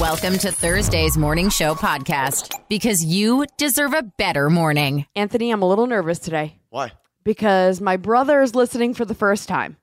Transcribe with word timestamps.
Welcome 0.00 0.38
to 0.38 0.50
Thursday's 0.50 1.18
Morning 1.18 1.50
Show 1.50 1.74
podcast 1.74 2.58
because 2.70 3.04
you 3.04 3.44
deserve 3.58 3.92
a 3.92 4.02
better 4.02 4.48
morning. 4.48 5.04
Anthony, 5.14 5.50
I'm 5.50 5.60
a 5.60 5.68
little 5.68 5.86
nervous 5.86 6.18
today 6.18 6.56
Why? 6.70 6.92
because 7.22 7.82
my 7.82 7.98
brother 7.98 8.40
is 8.40 8.54
listening 8.54 8.94
for 8.94 9.04
the 9.04 9.14
first 9.14 9.46
time. 9.46 9.76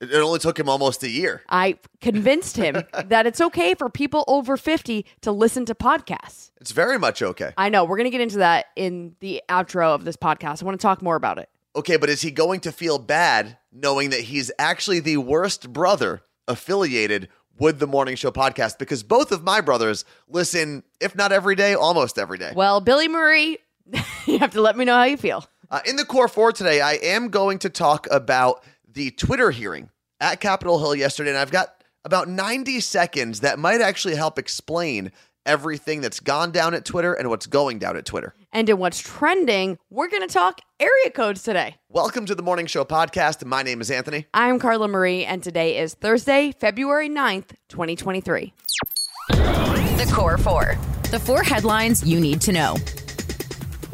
It 0.00 0.12
it 0.12 0.20
only 0.20 0.38
took 0.38 0.60
him 0.60 0.68
almost 0.68 1.02
a 1.02 1.08
year. 1.08 1.42
I 1.48 1.80
convinced 2.00 2.56
him 2.56 2.84
that 3.06 3.26
it's 3.26 3.40
okay 3.40 3.74
for 3.74 3.90
people 3.90 4.22
over 4.28 4.56
50 4.56 5.06
to 5.22 5.32
listen 5.32 5.64
to 5.66 5.74
podcasts. 5.74 6.52
It's 6.60 6.70
very 6.70 6.96
much 6.96 7.20
okay. 7.20 7.52
I 7.58 7.68
know 7.68 7.84
we're 7.84 7.96
going 7.96 8.04
to 8.04 8.16
get 8.16 8.20
into 8.20 8.38
that 8.38 8.66
in 8.76 9.16
the 9.18 9.42
outro 9.48 9.92
of 9.92 10.04
this 10.04 10.16
podcast. 10.16 10.62
I 10.62 10.66
want 10.66 10.78
to 10.78 10.82
talk 10.82 11.02
more 11.02 11.16
about 11.16 11.38
it. 11.38 11.48
Okay, 11.74 11.96
but 11.96 12.08
is 12.08 12.22
he 12.22 12.30
going 12.30 12.60
to 12.60 12.70
feel 12.70 13.00
bad 13.00 13.58
knowing 13.72 14.10
that 14.10 14.20
he's 14.20 14.52
actually 14.56 15.00
the 15.00 15.16
worst 15.16 15.72
brother 15.72 16.22
affiliated 16.46 17.28
with 17.58 17.78
the 17.78 17.86
Morning 17.86 18.16
Show 18.16 18.30
podcast? 18.30 18.78
Because 18.78 19.02
both 19.02 19.32
of 19.32 19.42
my 19.42 19.60
brothers 19.60 20.04
listen, 20.28 20.82
if 21.00 21.14
not 21.14 21.32
every 21.32 21.54
day, 21.54 21.74
almost 21.74 22.18
every 22.18 22.38
day. 22.38 22.52
Well, 22.54 22.80
Billy 22.80 23.08
Murray, 23.08 23.58
you 24.26 24.38
have 24.38 24.52
to 24.52 24.60
let 24.60 24.76
me 24.76 24.84
know 24.84 24.94
how 24.94 25.04
you 25.04 25.16
feel. 25.16 25.46
Uh, 25.70 25.80
in 25.86 25.96
the 25.96 26.04
core 26.04 26.28
four 26.28 26.52
today, 26.52 26.80
I 26.80 26.94
am 26.94 27.28
going 27.28 27.58
to 27.60 27.70
talk 27.70 28.06
about 28.10 28.62
the 28.86 29.10
Twitter 29.10 29.50
hearing 29.50 29.90
at 30.20 30.40
Capitol 30.40 30.78
Hill 30.78 30.94
yesterday, 30.94 31.30
and 31.30 31.38
I've 31.38 31.50
got 31.50 31.82
about 32.04 32.28
90 32.28 32.80
seconds 32.80 33.40
that 33.40 33.58
might 33.58 33.80
actually 33.80 34.14
help 34.14 34.38
explain 34.38 35.10
everything 35.46 36.00
that's 36.00 36.20
gone 36.20 36.50
down 36.50 36.74
at 36.74 36.84
Twitter 36.84 37.12
and 37.14 37.28
what's 37.28 37.46
going 37.46 37.78
down 37.78 37.96
at 37.96 38.04
Twitter. 38.04 38.34
And 38.52 38.68
in 38.68 38.78
what's 38.78 39.00
trending, 39.00 39.78
we're 39.90 40.08
going 40.08 40.26
to 40.26 40.32
talk 40.32 40.60
area 40.80 41.10
codes 41.10 41.42
today. 41.42 41.76
Welcome 41.88 42.26
to 42.26 42.34
the 42.34 42.42
Morning 42.42 42.66
Show 42.66 42.84
podcast. 42.84 43.44
My 43.44 43.62
name 43.62 43.80
is 43.80 43.90
Anthony. 43.90 44.26
I'm 44.34 44.58
Carla 44.58 44.88
Marie, 44.88 45.24
and 45.24 45.42
today 45.42 45.78
is 45.78 45.94
Thursday, 45.94 46.52
February 46.58 47.08
9th, 47.08 47.50
2023. 47.68 48.52
The 49.28 50.10
Core 50.12 50.38
Four. 50.38 50.76
The 51.10 51.18
four 51.18 51.42
headlines 51.42 52.04
you 52.04 52.20
need 52.20 52.40
to 52.42 52.52
know. 52.52 52.76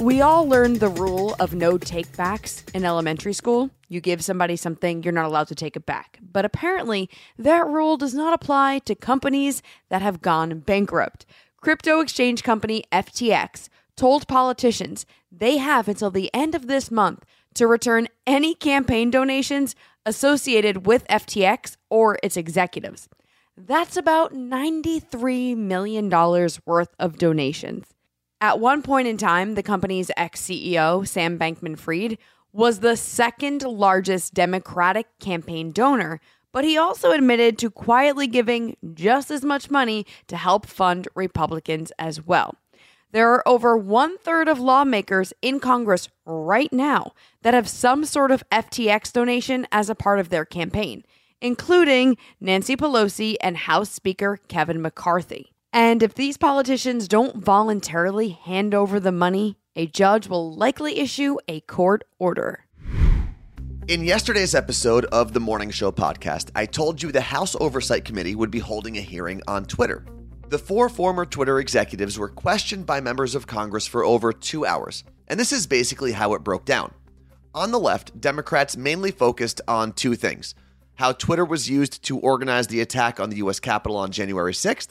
We 0.00 0.22
all 0.22 0.48
learned 0.48 0.76
the 0.76 0.88
rule 0.88 1.36
of 1.38 1.54
no 1.54 1.76
takebacks 1.76 2.64
in 2.74 2.86
elementary 2.86 3.34
school. 3.34 3.68
You 3.90 4.00
give 4.00 4.24
somebody 4.24 4.56
something, 4.56 5.02
you're 5.02 5.12
not 5.12 5.26
allowed 5.26 5.48
to 5.48 5.54
take 5.54 5.76
it 5.76 5.84
back. 5.84 6.18
But 6.22 6.46
apparently, 6.46 7.10
that 7.36 7.66
rule 7.66 7.98
does 7.98 8.14
not 8.14 8.32
apply 8.32 8.78
to 8.86 8.94
companies 8.94 9.62
that 9.90 10.00
have 10.00 10.22
gone 10.22 10.60
bankrupt. 10.60 11.26
Crypto 11.60 12.00
exchange 12.00 12.42
company 12.42 12.82
FTX 12.90 13.68
told 13.94 14.26
politicians 14.26 15.04
they 15.30 15.58
have 15.58 15.86
until 15.86 16.10
the 16.10 16.30
end 16.32 16.54
of 16.54 16.66
this 16.66 16.90
month 16.90 17.26
to 17.52 17.66
return 17.66 18.08
any 18.26 18.54
campaign 18.54 19.10
donations 19.10 19.74
associated 20.06 20.86
with 20.86 21.06
FTX 21.08 21.76
or 21.90 22.18
its 22.22 22.38
executives. 22.38 23.06
That's 23.54 23.98
about 23.98 24.32
$93 24.32 25.58
million 25.58 26.08
worth 26.08 26.94
of 26.98 27.18
donations. 27.18 27.84
At 28.42 28.58
one 28.58 28.80
point 28.80 29.06
in 29.06 29.18
time, 29.18 29.54
the 29.54 29.62
company's 29.62 30.10
ex 30.16 30.40
CEO, 30.40 31.06
Sam 31.06 31.38
Bankman 31.38 31.78
Fried, 31.78 32.16
was 32.52 32.80
the 32.80 32.96
second 32.96 33.62
largest 33.62 34.32
Democratic 34.32 35.06
campaign 35.18 35.72
donor, 35.72 36.20
but 36.50 36.64
he 36.64 36.78
also 36.78 37.12
admitted 37.12 37.58
to 37.58 37.70
quietly 37.70 38.26
giving 38.26 38.78
just 38.94 39.30
as 39.30 39.44
much 39.44 39.70
money 39.70 40.06
to 40.26 40.38
help 40.38 40.64
fund 40.66 41.06
Republicans 41.14 41.92
as 41.98 42.26
well. 42.26 42.56
There 43.12 43.30
are 43.30 43.46
over 43.46 43.76
one 43.76 44.16
third 44.18 44.48
of 44.48 44.58
lawmakers 44.58 45.34
in 45.42 45.60
Congress 45.60 46.08
right 46.24 46.72
now 46.72 47.12
that 47.42 47.54
have 47.54 47.68
some 47.68 48.06
sort 48.06 48.30
of 48.30 48.42
FTX 48.50 49.12
donation 49.12 49.66
as 49.70 49.90
a 49.90 49.94
part 49.94 50.18
of 50.18 50.30
their 50.30 50.46
campaign, 50.46 51.04
including 51.42 52.16
Nancy 52.40 52.74
Pelosi 52.74 53.36
and 53.42 53.56
House 53.56 53.90
Speaker 53.90 54.38
Kevin 54.48 54.80
McCarthy. 54.80 55.52
And 55.72 56.02
if 56.02 56.14
these 56.14 56.36
politicians 56.36 57.06
don't 57.06 57.36
voluntarily 57.36 58.30
hand 58.30 58.74
over 58.74 58.98
the 58.98 59.12
money, 59.12 59.56
a 59.76 59.86
judge 59.86 60.26
will 60.26 60.52
likely 60.56 60.98
issue 60.98 61.36
a 61.46 61.60
court 61.60 62.02
order. 62.18 62.64
In 63.86 64.04
yesterday's 64.04 64.54
episode 64.54 65.04
of 65.06 65.32
the 65.32 65.38
Morning 65.40 65.70
Show 65.70 65.92
podcast, 65.92 66.50
I 66.56 66.66
told 66.66 67.00
you 67.02 67.12
the 67.12 67.20
House 67.20 67.54
Oversight 67.60 68.04
Committee 68.04 68.34
would 68.34 68.50
be 68.50 68.58
holding 68.58 68.98
a 68.98 69.00
hearing 69.00 69.42
on 69.46 69.64
Twitter. 69.64 70.04
The 70.48 70.58
four 70.58 70.88
former 70.88 71.24
Twitter 71.24 71.60
executives 71.60 72.18
were 72.18 72.28
questioned 72.28 72.84
by 72.84 73.00
members 73.00 73.36
of 73.36 73.46
Congress 73.46 73.86
for 73.86 74.04
over 74.04 74.32
two 74.32 74.66
hours, 74.66 75.04
and 75.28 75.38
this 75.38 75.52
is 75.52 75.68
basically 75.68 76.12
how 76.12 76.34
it 76.34 76.42
broke 76.42 76.64
down. 76.64 76.92
On 77.54 77.70
the 77.70 77.78
left, 77.78 78.20
Democrats 78.20 78.76
mainly 78.76 79.12
focused 79.12 79.60
on 79.68 79.92
two 79.92 80.16
things 80.16 80.56
how 80.94 81.12
Twitter 81.12 81.46
was 81.46 81.70
used 81.70 82.02
to 82.04 82.18
organize 82.18 82.66
the 82.66 82.82
attack 82.82 83.18
on 83.18 83.30
the 83.30 83.36
US 83.36 83.58
Capitol 83.58 83.96
on 83.96 84.10
January 84.10 84.52
6th, 84.52 84.88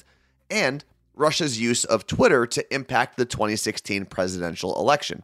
and 0.50 0.84
Russia's 1.14 1.60
use 1.60 1.84
of 1.84 2.08
Twitter 2.08 2.46
to 2.48 2.74
impact 2.74 3.18
the 3.18 3.26
2016 3.26 4.06
presidential 4.06 4.80
election. 4.80 5.24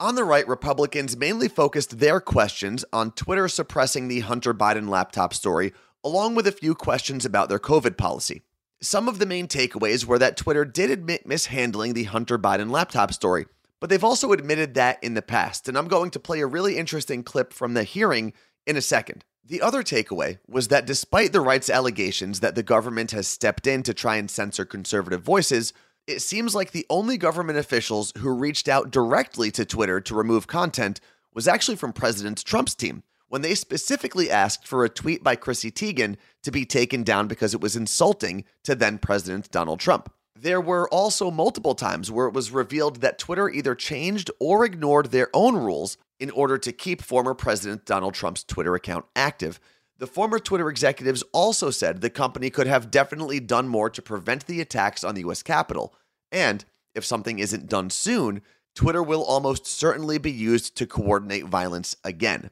On 0.00 0.14
the 0.14 0.24
right, 0.24 0.48
Republicans 0.48 1.16
mainly 1.16 1.46
focused 1.46 1.98
their 1.98 2.20
questions 2.20 2.84
on 2.92 3.12
Twitter 3.12 3.48
suppressing 3.48 4.08
the 4.08 4.20
Hunter 4.20 4.54
Biden 4.54 4.88
laptop 4.88 5.34
story, 5.34 5.72
along 6.02 6.34
with 6.34 6.46
a 6.46 6.52
few 6.52 6.74
questions 6.74 7.24
about 7.24 7.48
their 7.48 7.58
COVID 7.58 7.96
policy. 7.98 8.42
Some 8.80 9.08
of 9.08 9.18
the 9.18 9.26
main 9.26 9.46
takeaways 9.46 10.06
were 10.06 10.18
that 10.18 10.38
Twitter 10.38 10.64
did 10.64 10.90
admit 10.90 11.26
mishandling 11.26 11.92
the 11.92 12.04
Hunter 12.04 12.38
Biden 12.38 12.70
laptop 12.70 13.12
story, 13.12 13.46
but 13.78 13.90
they've 13.90 14.02
also 14.02 14.32
admitted 14.32 14.72
that 14.74 15.02
in 15.04 15.12
the 15.12 15.22
past, 15.22 15.68
and 15.68 15.76
I'm 15.76 15.88
going 15.88 16.10
to 16.12 16.18
play 16.18 16.40
a 16.40 16.46
really 16.46 16.78
interesting 16.78 17.22
clip 17.22 17.52
from 17.52 17.74
the 17.74 17.84
hearing 17.84 18.32
in 18.66 18.78
a 18.78 18.82
second. 18.82 19.24
The 19.50 19.62
other 19.62 19.82
takeaway 19.82 20.38
was 20.46 20.68
that 20.68 20.86
despite 20.86 21.32
the 21.32 21.40
right's 21.40 21.68
allegations 21.68 22.38
that 22.38 22.54
the 22.54 22.62
government 22.62 23.10
has 23.10 23.26
stepped 23.26 23.66
in 23.66 23.82
to 23.82 23.92
try 23.92 24.14
and 24.14 24.30
censor 24.30 24.64
conservative 24.64 25.22
voices, 25.22 25.72
it 26.06 26.22
seems 26.22 26.54
like 26.54 26.70
the 26.70 26.86
only 26.88 27.18
government 27.18 27.58
officials 27.58 28.12
who 28.18 28.32
reached 28.32 28.68
out 28.68 28.92
directly 28.92 29.50
to 29.50 29.64
Twitter 29.64 30.00
to 30.02 30.14
remove 30.14 30.46
content 30.46 31.00
was 31.34 31.48
actually 31.48 31.76
from 31.76 31.92
President 31.92 32.44
Trump's 32.44 32.76
team, 32.76 33.02
when 33.26 33.42
they 33.42 33.56
specifically 33.56 34.30
asked 34.30 34.68
for 34.68 34.84
a 34.84 34.88
tweet 34.88 35.24
by 35.24 35.34
Chrissy 35.34 35.72
Teigen 35.72 36.16
to 36.44 36.52
be 36.52 36.64
taken 36.64 37.02
down 37.02 37.26
because 37.26 37.52
it 37.52 37.60
was 37.60 37.74
insulting 37.74 38.44
to 38.62 38.76
then 38.76 38.98
President 38.98 39.50
Donald 39.50 39.80
Trump. 39.80 40.12
There 40.36 40.60
were 40.60 40.88
also 40.90 41.28
multiple 41.28 41.74
times 41.74 42.08
where 42.08 42.28
it 42.28 42.34
was 42.34 42.52
revealed 42.52 43.00
that 43.00 43.18
Twitter 43.18 43.50
either 43.50 43.74
changed 43.74 44.30
or 44.38 44.64
ignored 44.64 45.06
their 45.06 45.28
own 45.34 45.56
rules 45.56 45.96
in 46.20 46.30
order 46.30 46.58
to 46.58 46.70
keep 46.70 47.02
former 47.02 47.34
President 47.34 47.86
Donald 47.86 48.14
Trump's 48.14 48.44
Twitter 48.44 48.74
account 48.74 49.06
active. 49.16 49.58
The 49.98 50.06
former 50.06 50.38
Twitter 50.38 50.68
executives 50.68 51.24
also 51.32 51.70
said 51.70 52.00
the 52.00 52.10
company 52.10 52.50
could 52.50 52.66
have 52.66 52.90
definitely 52.90 53.40
done 53.40 53.66
more 53.66 53.90
to 53.90 54.02
prevent 54.02 54.46
the 54.46 54.60
attacks 54.60 55.02
on 55.02 55.14
the 55.14 55.22
US 55.22 55.42
Capitol. 55.42 55.94
And 56.30 56.64
if 56.94 57.04
something 57.04 57.38
isn't 57.38 57.68
done 57.68 57.90
soon, 57.90 58.42
Twitter 58.74 59.02
will 59.02 59.24
almost 59.24 59.66
certainly 59.66 60.18
be 60.18 60.30
used 60.30 60.76
to 60.76 60.86
coordinate 60.86 61.46
violence 61.46 61.96
again. 62.04 62.50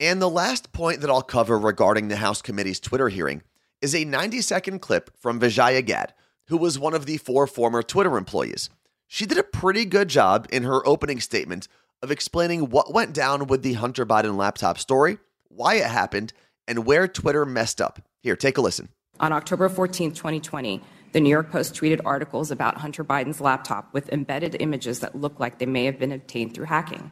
And 0.00 0.22
the 0.22 0.30
last 0.30 0.72
point 0.72 1.00
that 1.00 1.10
I'll 1.10 1.22
cover 1.22 1.58
regarding 1.58 2.08
the 2.08 2.16
House 2.16 2.40
Committee's 2.40 2.80
Twitter 2.80 3.08
hearing 3.08 3.42
is 3.82 3.94
a 3.94 4.04
90 4.04 4.40
second 4.40 4.78
clip 4.80 5.10
from 5.18 5.40
Vijaya 5.40 5.82
Gadde, 5.82 6.14
who 6.46 6.56
was 6.56 6.78
one 6.78 6.94
of 6.94 7.06
the 7.06 7.16
four 7.16 7.46
former 7.46 7.82
Twitter 7.82 8.16
employees. 8.16 8.70
She 9.06 9.26
did 9.26 9.38
a 9.38 9.42
pretty 9.42 9.84
good 9.84 10.08
job 10.08 10.46
in 10.52 10.62
her 10.64 10.86
opening 10.86 11.20
statement 11.20 11.66
of 12.02 12.10
explaining 12.10 12.70
what 12.70 12.92
went 12.92 13.12
down 13.12 13.46
with 13.46 13.62
the 13.62 13.74
Hunter 13.74 14.06
Biden 14.06 14.36
laptop 14.36 14.78
story, 14.78 15.18
why 15.48 15.74
it 15.74 15.86
happened, 15.86 16.32
and 16.66 16.86
where 16.86 17.08
Twitter 17.08 17.44
messed 17.44 17.80
up. 17.80 18.00
Here, 18.22 18.36
take 18.36 18.58
a 18.58 18.60
listen. 18.60 18.88
On 19.20 19.32
October 19.32 19.68
14, 19.68 20.12
2020, 20.12 20.80
the 21.12 21.20
New 21.20 21.30
York 21.30 21.50
Post 21.50 21.74
tweeted 21.74 22.00
articles 22.04 22.50
about 22.50 22.76
Hunter 22.76 23.02
Biden's 23.02 23.40
laptop 23.40 23.92
with 23.92 24.12
embedded 24.12 24.56
images 24.60 25.00
that 25.00 25.14
looked 25.14 25.40
like 25.40 25.58
they 25.58 25.66
may 25.66 25.86
have 25.86 25.98
been 25.98 26.12
obtained 26.12 26.54
through 26.54 26.66
hacking. 26.66 27.10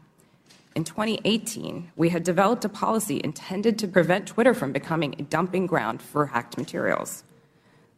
In 0.75 0.85
2018, 0.85 1.93
we 1.97 2.11
had 2.11 2.23
developed 2.23 2.65
a 2.67 2.69
policy 2.69 3.21
intended 3.25 3.79
to 3.79 3.89
prevent 3.89 4.27
Twitter 4.27 4.53
from 4.53 4.73
becoming 4.73 5.15
a 5.19 5.23
dumping 5.23 5.67
ground 5.67 6.03
for 6.03 6.27
hacked 6.27 6.59
materials. 6.59 7.25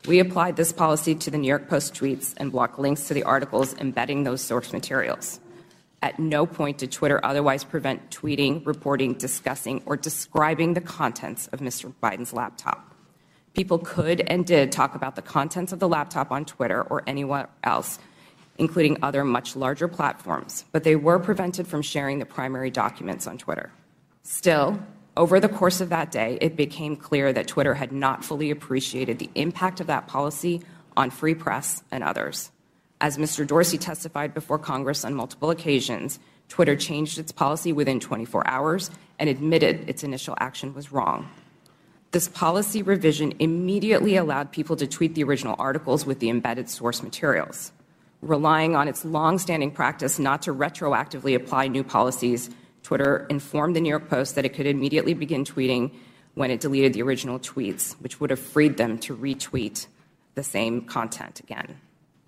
We 0.06 0.20
applied 0.20 0.55
this 0.55 0.72
policy 0.72 1.16
to 1.16 1.31
the 1.31 1.38
New 1.38 1.49
York 1.49 1.69
Post 1.69 1.94
tweets 1.94 2.34
and 2.37 2.53
blocked 2.53 2.79
links 2.79 3.08
to 3.08 3.14
the 3.14 3.25
articles 3.25 3.75
embedding 3.75 4.23
those 4.23 4.41
source 4.41 4.73
materials. 4.73 5.41
At 6.00 6.19
no 6.19 6.47
point 6.47 6.79
did 6.79 6.93
Twitter 6.93 7.21
otherwise 7.25 7.65
prevent 7.65 8.11
tweeting, 8.11 8.65
reporting, 8.65 9.15
discussing, 9.15 9.83
or 9.85 9.97
describing 9.97 10.75
the 10.75 10.81
contents 10.81 11.49
of 11.49 11.61
Mr. 11.61 11.93
Biden's 12.03 12.33
laptop. 12.33 12.95
People 13.55 13.79
could 13.79 14.21
and 14.21 14.47
did 14.47 14.71
talk 14.71 14.95
about 14.95 15.17
the 15.17 15.23
contents 15.23 15.73
of 15.73 15.81
the 15.81 15.89
laptop 15.89 16.31
on 16.31 16.45
Twitter 16.45 16.83
or 16.83 17.03
anywhere 17.09 17.49
else, 17.65 17.99
including 18.59 18.99
other 19.03 19.25
much 19.25 19.56
larger 19.56 19.89
platforms, 19.89 20.65
but 20.71 20.85
they 20.85 20.95
were 20.95 21.19
prevented 21.19 21.67
from 21.67 21.83
sharing 21.83 22.21
the 22.21 22.27
primary 22.27 22.71
documents 22.71 23.27
on 23.27 23.39
Twitter. 23.39 23.73
Still, 24.23 24.79
over 25.17 25.41
the 25.41 25.49
course 25.49 25.81
of 25.81 25.89
that 25.89 26.12
day, 26.12 26.39
it 26.41 26.55
became 26.55 26.94
clear 26.94 27.33
that 27.33 27.49
Twitter 27.49 27.75
had 27.75 27.91
not 27.91 28.25
fully 28.25 28.53
appreciated 28.53 29.19
the 29.19 29.31
impact 29.35 29.81
of 29.81 29.89
that 29.89 30.06
policy 30.06 30.62
on 30.97 31.11
free 31.11 31.35
press 31.35 31.83
and 31.91 32.05
others. 32.05 32.53
As 33.00 33.17
Mr. 33.17 33.47
Dorsey 33.47 33.79
testified 33.79 34.35
before 34.35 34.59
Congress 34.59 35.05
on 35.05 35.15
multiple 35.15 35.50
occasions, 35.50 36.19
Twitter 36.49 36.75
changed 36.75 37.19
its 37.19 37.31
policy 37.31 37.73
within 37.73 38.00
24 38.00 38.47
hours 38.49 38.91
and 39.19 39.29
admitted 39.31 39.89
its 39.89 40.03
initial 40.03 40.35
action 40.41 40.75
was 40.75 40.91
wrong. 40.91 41.31
This 42.11 42.29
policy 42.29 42.83
revision 42.83 43.35
immediately 43.39 44.17
allowed 44.17 44.50
people 44.50 44.75
to 44.77 44.87
tweet 44.87 45.15
the 45.15 45.23
original 45.25 45.55
articles 45.59 46.06
with 46.06 46.19
the 46.19 46.31
embedded 46.31 46.69
source 46.71 47.03
materials. 47.03 47.71
Relying 48.23 48.75
on 48.75 48.89
its 48.89 49.05
long-standing 49.05 49.71
practice 49.71 50.19
not 50.19 50.43
to 50.43 50.55
retroactively 50.55 51.37
apply 51.37 51.69
new 51.69 51.85
policies, 51.85 52.51
Twitter 52.83 53.27
informed 53.29 53.77
the 53.77 53.81
New 53.81 53.91
York 53.91 54.09
Post 54.09 54.35
that 54.35 54.44
it 54.44 54.55
could 54.55 54.67
immediately 54.67 55.15
begin 55.15 55.44
tweeting 55.44 55.93
when 56.35 56.51
it 56.51 56.61
deleted 56.61 56.94
the 56.94 57.03
original 57.03 57.39
tweets, 57.39 57.93
which 58.01 58.19
would 58.19 58.31
have 58.31 58.41
freed 58.41 58.77
them 58.77 58.99
to 58.99 59.17
retweet 59.17 59.87
the 60.35 60.43
same 60.43 60.81
content 60.83 61.41
again. 61.41 61.79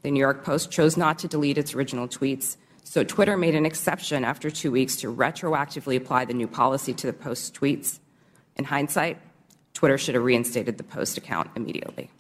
The 0.02 0.11
New 0.11 0.20
York 0.20 0.44
Post 0.44 0.70
chose 0.70 0.97
not 0.97 1.19
to 1.19 1.29
delete 1.29 1.58
its 1.58 1.75
original 1.75 2.08
tweets, 2.08 2.56
so 2.85 3.05
Twitter 3.05 3.37
made 3.37 3.55
an 3.55 3.67
exception 3.67 4.25
after 4.25 4.50
two 4.50 4.70
weeks 4.70 4.97
to 4.97 5.14
retroactively 5.14 5.97
apply 5.97 6.25
the 6.25 6.35
new 6.35 6.47
policy 6.47 6.94
to 6.94 7.06
the 7.06 7.12
Post's 7.12 7.50
tweets. 7.50 7.99
In 8.56 8.64
hindsight, 8.64 9.19
Twitter 9.75 9.99
should 9.99 10.14
have 10.14 10.25
reinstated 10.25 10.79
the 10.79 10.85
Post 10.85 11.19
account 11.19 11.50
immediately. 11.55 12.11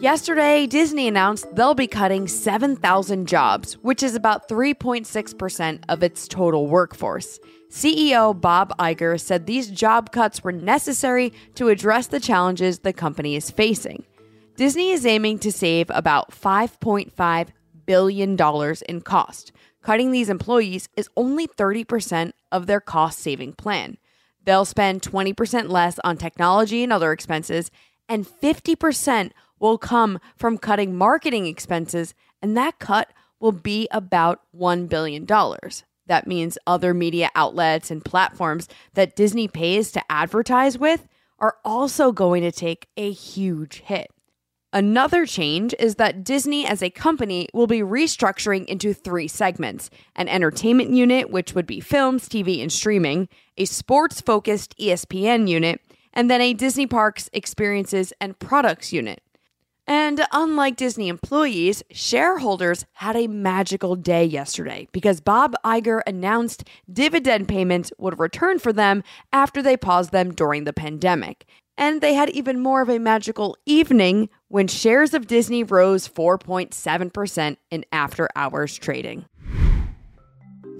Yesterday, 0.00 0.66
Disney 0.66 1.08
announced 1.08 1.46
they'll 1.54 1.74
be 1.74 1.86
cutting 1.86 2.28
7,000 2.28 3.26
jobs, 3.26 3.74
which 3.74 4.02
is 4.02 4.14
about 4.14 4.48
3.6% 4.48 5.84
of 5.88 6.02
its 6.02 6.28
total 6.28 6.66
workforce. 6.66 7.38
CEO 7.70 8.38
Bob 8.38 8.76
Iger 8.78 9.20
said 9.20 9.46
these 9.46 9.70
job 9.70 10.12
cuts 10.12 10.44
were 10.44 10.52
necessary 10.52 11.32
to 11.54 11.68
address 11.68 12.08
the 12.08 12.20
challenges 12.20 12.80
the 12.80 12.92
company 12.92 13.34
is 13.34 13.50
facing. 13.50 14.04
Disney 14.56 14.92
is 14.92 15.04
aiming 15.04 15.40
to 15.40 15.50
save 15.50 15.90
about 15.90 16.30
$5.5 16.30 17.48
billion 17.86 18.38
in 18.88 19.00
cost. 19.00 19.52
Cutting 19.82 20.12
these 20.12 20.28
employees 20.28 20.88
is 20.96 21.08
only 21.16 21.48
30% 21.48 22.32
of 22.52 22.68
their 22.68 22.80
cost 22.80 23.18
saving 23.18 23.54
plan. 23.54 23.98
They'll 24.44 24.64
spend 24.64 25.02
20% 25.02 25.70
less 25.70 25.98
on 26.04 26.16
technology 26.16 26.84
and 26.84 26.92
other 26.92 27.10
expenses, 27.10 27.72
and 28.08 28.24
50% 28.24 29.32
will 29.58 29.76
come 29.76 30.20
from 30.36 30.58
cutting 30.58 30.96
marketing 30.96 31.46
expenses, 31.46 32.14
and 32.40 32.56
that 32.56 32.78
cut 32.78 33.12
will 33.40 33.52
be 33.52 33.88
about 33.90 34.40
$1 34.56 34.88
billion. 34.88 35.26
That 36.06 36.28
means 36.28 36.58
other 36.64 36.94
media 36.94 37.28
outlets 37.34 37.90
and 37.90 38.04
platforms 38.04 38.68
that 38.92 39.16
Disney 39.16 39.48
pays 39.48 39.90
to 39.92 40.02
advertise 40.08 40.78
with 40.78 41.08
are 41.40 41.56
also 41.64 42.12
going 42.12 42.42
to 42.42 42.52
take 42.52 42.86
a 42.96 43.10
huge 43.10 43.80
hit. 43.80 44.13
Another 44.74 45.24
change 45.24 45.72
is 45.78 45.94
that 45.94 46.24
Disney 46.24 46.66
as 46.66 46.82
a 46.82 46.90
company 46.90 47.46
will 47.54 47.68
be 47.68 47.78
restructuring 47.78 48.64
into 48.66 48.92
three 48.92 49.28
segments 49.28 49.88
an 50.16 50.28
entertainment 50.28 50.90
unit, 50.90 51.30
which 51.30 51.54
would 51.54 51.64
be 51.64 51.78
films, 51.78 52.28
TV, 52.28 52.60
and 52.60 52.72
streaming, 52.72 53.28
a 53.56 53.66
sports 53.66 54.20
focused 54.20 54.76
ESPN 54.76 55.46
unit, 55.46 55.80
and 56.12 56.28
then 56.28 56.40
a 56.40 56.54
Disney 56.54 56.88
Parks 56.88 57.30
experiences 57.32 58.12
and 58.20 58.36
products 58.40 58.92
unit. 58.92 59.22
And 59.86 60.26
unlike 60.32 60.74
Disney 60.74 61.08
employees, 61.08 61.84
shareholders 61.92 62.84
had 62.94 63.14
a 63.14 63.28
magical 63.28 63.94
day 63.94 64.24
yesterday 64.24 64.88
because 64.90 65.20
Bob 65.20 65.54
Iger 65.64 66.00
announced 66.04 66.68
dividend 66.92 67.46
payments 67.46 67.92
would 67.98 68.18
return 68.18 68.58
for 68.58 68.72
them 68.72 69.04
after 69.32 69.62
they 69.62 69.76
paused 69.76 70.10
them 70.10 70.34
during 70.34 70.64
the 70.64 70.72
pandemic. 70.72 71.46
And 71.76 72.00
they 72.00 72.14
had 72.14 72.30
even 72.30 72.60
more 72.60 72.82
of 72.82 72.88
a 72.88 72.98
magical 72.98 73.56
evening 73.66 74.30
when 74.54 74.68
shares 74.68 75.12
of 75.14 75.26
Disney 75.26 75.64
rose 75.64 76.06
4.7% 76.06 77.56
in 77.72 77.84
after 77.90 78.28
hours 78.36 78.78
trading. 78.78 79.24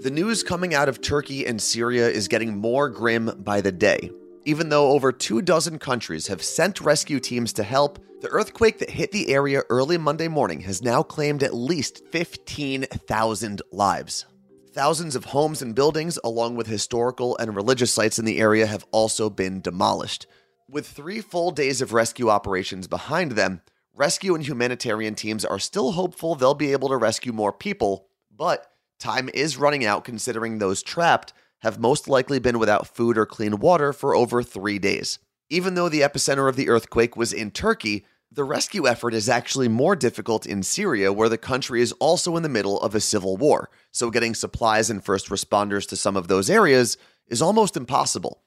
The 0.00 0.12
news 0.12 0.44
coming 0.44 0.72
out 0.72 0.88
of 0.88 1.00
Turkey 1.00 1.44
and 1.44 1.60
Syria 1.60 2.08
is 2.08 2.28
getting 2.28 2.56
more 2.56 2.88
grim 2.88 3.32
by 3.38 3.60
the 3.60 3.72
day. 3.72 4.12
Even 4.44 4.68
though 4.68 4.92
over 4.92 5.10
two 5.10 5.42
dozen 5.42 5.80
countries 5.80 6.28
have 6.28 6.40
sent 6.40 6.82
rescue 6.82 7.18
teams 7.18 7.52
to 7.54 7.64
help, 7.64 7.98
the 8.20 8.28
earthquake 8.28 8.78
that 8.78 8.90
hit 8.90 9.10
the 9.10 9.30
area 9.30 9.62
early 9.68 9.98
Monday 9.98 10.28
morning 10.28 10.60
has 10.60 10.80
now 10.80 11.02
claimed 11.02 11.42
at 11.42 11.52
least 11.52 12.04
15,000 12.12 13.60
lives. 13.72 14.24
Thousands 14.72 15.16
of 15.16 15.24
homes 15.24 15.62
and 15.62 15.74
buildings, 15.74 16.16
along 16.22 16.54
with 16.54 16.68
historical 16.68 17.36
and 17.38 17.56
religious 17.56 17.90
sites 17.90 18.20
in 18.20 18.24
the 18.24 18.38
area, 18.38 18.68
have 18.68 18.86
also 18.92 19.28
been 19.28 19.60
demolished. 19.60 20.28
With 20.68 20.86
three 20.86 21.20
full 21.20 21.50
days 21.50 21.82
of 21.82 21.92
rescue 21.92 22.30
operations 22.30 22.88
behind 22.88 23.32
them, 23.32 23.60
rescue 23.94 24.34
and 24.34 24.42
humanitarian 24.42 25.14
teams 25.14 25.44
are 25.44 25.58
still 25.58 25.92
hopeful 25.92 26.34
they'll 26.34 26.54
be 26.54 26.72
able 26.72 26.88
to 26.88 26.96
rescue 26.96 27.32
more 27.32 27.52
people, 27.52 28.08
but 28.34 28.72
time 28.98 29.28
is 29.34 29.58
running 29.58 29.84
out 29.84 30.04
considering 30.04 30.58
those 30.58 30.82
trapped 30.82 31.34
have 31.60 31.78
most 31.78 32.08
likely 32.08 32.38
been 32.38 32.58
without 32.58 32.86
food 32.86 33.18
or 33.18 33.26
clean 33.26 33.58
water 33.58 33.92
for 33.92 34.14
over 34.14 34.42
three 34.42 34.78
days. 34.78 35.18
Even 35.50 35.74
though 35.74 35.90
the 35.90 36.00
epicenter 36.00 36.48
of 36.48 36.56
the 36.56 36.70
earthquake 36.70 37.14
was 37.14 37.34
in 37.34 37.50
Turkey, 37.50 38.06
the 38.32 38.42
rescue 38.42 38.88
effort 38.88 39.12
is 39.12 39.28
actually 39.28 39.68
more 39.68 39.94
difficult 39.94 40.46
in 40.46 40.62
Syria, 40.62 41.12
where 41.12 41.28
the 41.28 41.38
country 41.38 41.82
is 41.82 41.92
also 41.92 42.36
in 42.36 42.42
the 42.42 42.48
middle 42.48 42.80
of 42.80 42.94
a 42.94 43.00
civil 43.00 43.36
war. 43.36 43.68
So, 43.92 44.10
getting 44.10 44.34
supplies 44.34 44.88
and 44.88 45.04
first 45.04 45.28
responders 45.28 45.86
to 45.88 45.96
some 45.96 46.16
of 46.16 46.28
those 46.28 46.48
areas 46.48 46.96
is 47.28 47.42
almost 47.42 47.76
impossible. 47.76 48.40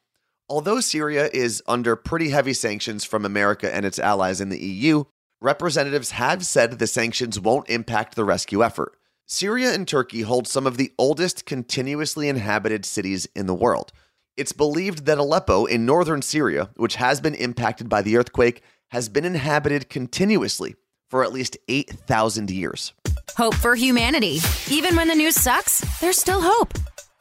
Although 0.49 0.79
Syria 0.79 1.29
is 1.33 1.61
under 1.67 1.97
pretty 1.97 2.29
heavy 2.29 2.53
sanctions 2.53 3.03
from 3.03 3.25
America 3.25 3.73
and 3.73 3.85
its 3.85 3.99
allies 3.99 4.39
in 4.39 4.47
the 4.47 4.59
EU, 4.59 5.03
representatives 5.41 6.11
have 6.11 6.45
said 6.45 6.79
the 6.79 6.87
sanctions 6.87 7.37
won't 7.37 7.69
impact 7.69 8.15
the 8.15 8.23
rescue 8.23 8.63
effort. 8.63 8.95
Syria 9.25 9.73
and 9.73 9.85
Turkey 9.85 10.21
hold 10.21 10.47
some 10.47 10.65
of 10.65 10.77
the 10.77 10.93
oldest 10.97 11.45
continuously 11.45 12.29
inhabited 12.29 12.85
cities 12.85 13.27
in 13.35 13.45
the 13.45 13.53
world. 13.53 13.91
It's 14.37 14.53
believed 14.53 15.05
that 15.05 15.17
Aleppo 15.17 15.65
in 15.65 15.85
northern 15.85 16.21
Syria, 16.21 16.69
which 16.77 16.95
has 16.95 17.19
been 17.19 17.35
impacted 17.35 17.89
by 17.89 18.01
the 18.01 18.15
earthquake, 18.15 18.61
has 18.91 19.09
been 19.09 19.25
inhabited 19.25 19.89
continuously 19.89 20.75
for 21.09 21.25
at 21.25 21.33
least 21.33 21.57
8,000 21.67 22.49
years. 22.49 22.93
Hope 23.35 23.55
for 23.55 23.75
humanity. 23.75 24.39
Even 24.71 24.95
when 24.95 25.09
the 25.09 25.15
news 25.15 25.35
sucks, 25.35 25.79
there's 25.99 26.17
still 26.17 26.39
hope. 26.41 26.73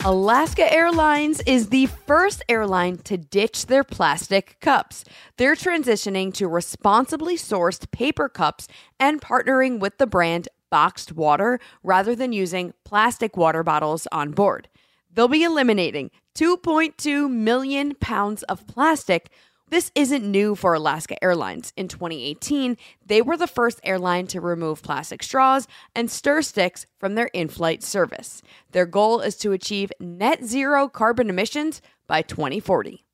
Alaska 0.04 0.72
Airlines 0.72 1.40
is 1.46 1.70
the 1.70 1.86
first 1.86 2.44
airline 2.48 2.98
to 2.98 3.16
ditch 3.16 3.66
their 3.66 3.82
plastic 3.82 4.56
cups. 4.60 5.04
They're 5.36 5.56
transitioning 5.56 6.32
to 6.34 6.46
responsibly 6.46 7.36
sourced 7.36 7.90
paper 7.90 8.28
cups 8.28 8.68
and 9.00 9.20
partnering 9.20 9.80
with 9.80 9.98
the 9.98 10.06
brand 10.06 10.48
Boxed 10.70 11.12
Water 11.12 11.58
rather 11.82 12.14
than 12.14 12.32
using 12.32 12.72
plastic 12.84 13.36
water 13.36 13.62
bottles 13.62 14.06
on 14.12 14.30
board. 14.32 14.68
They'll 15.12 15.28
be 15.28 15.42
eliminating 15.42 16.10
2.2 16.36 17.30
million 17.30 17.94
pounds 17.94 18.42
of 18.44 18.66
plastic. 18.66 19.30
This 19.68 19.90
isn't 19.96 20.22
new 20.24 20.54
for 20.54 20.74
Alaska 20.74 21.22
Airlines. 21.24 21.72
In 21.76 21.88
2018, 21.88 22.76
they 23.04 23.20
were 23.20 23.36
the 23.36 23.48
first 23.48 23.80
airline 23.82 24.28
to 24.28 24.40
remove 24.40 24.80
plastic 24.80 25.24
straws 25.24 25.66
and 25.92 26.08
stir 26.08 26.42
sticks 26.42 26.86
from 27.00 27.16
their 27.16 27.26
in 27.32 27.48
flight 27.48 27.82
service. 27.82 28.42
Their 28.70 28.86
goal 28.86 29.20
is 29.20 29.34
to 29.38 29.50
achieve 29.50 29.90
net 29.98 30.44
zero 30.44 30.88
carbon 30.88 31.28
emissions 31.28 31.82
by 32.06 32.22
2040. 32.22 33.04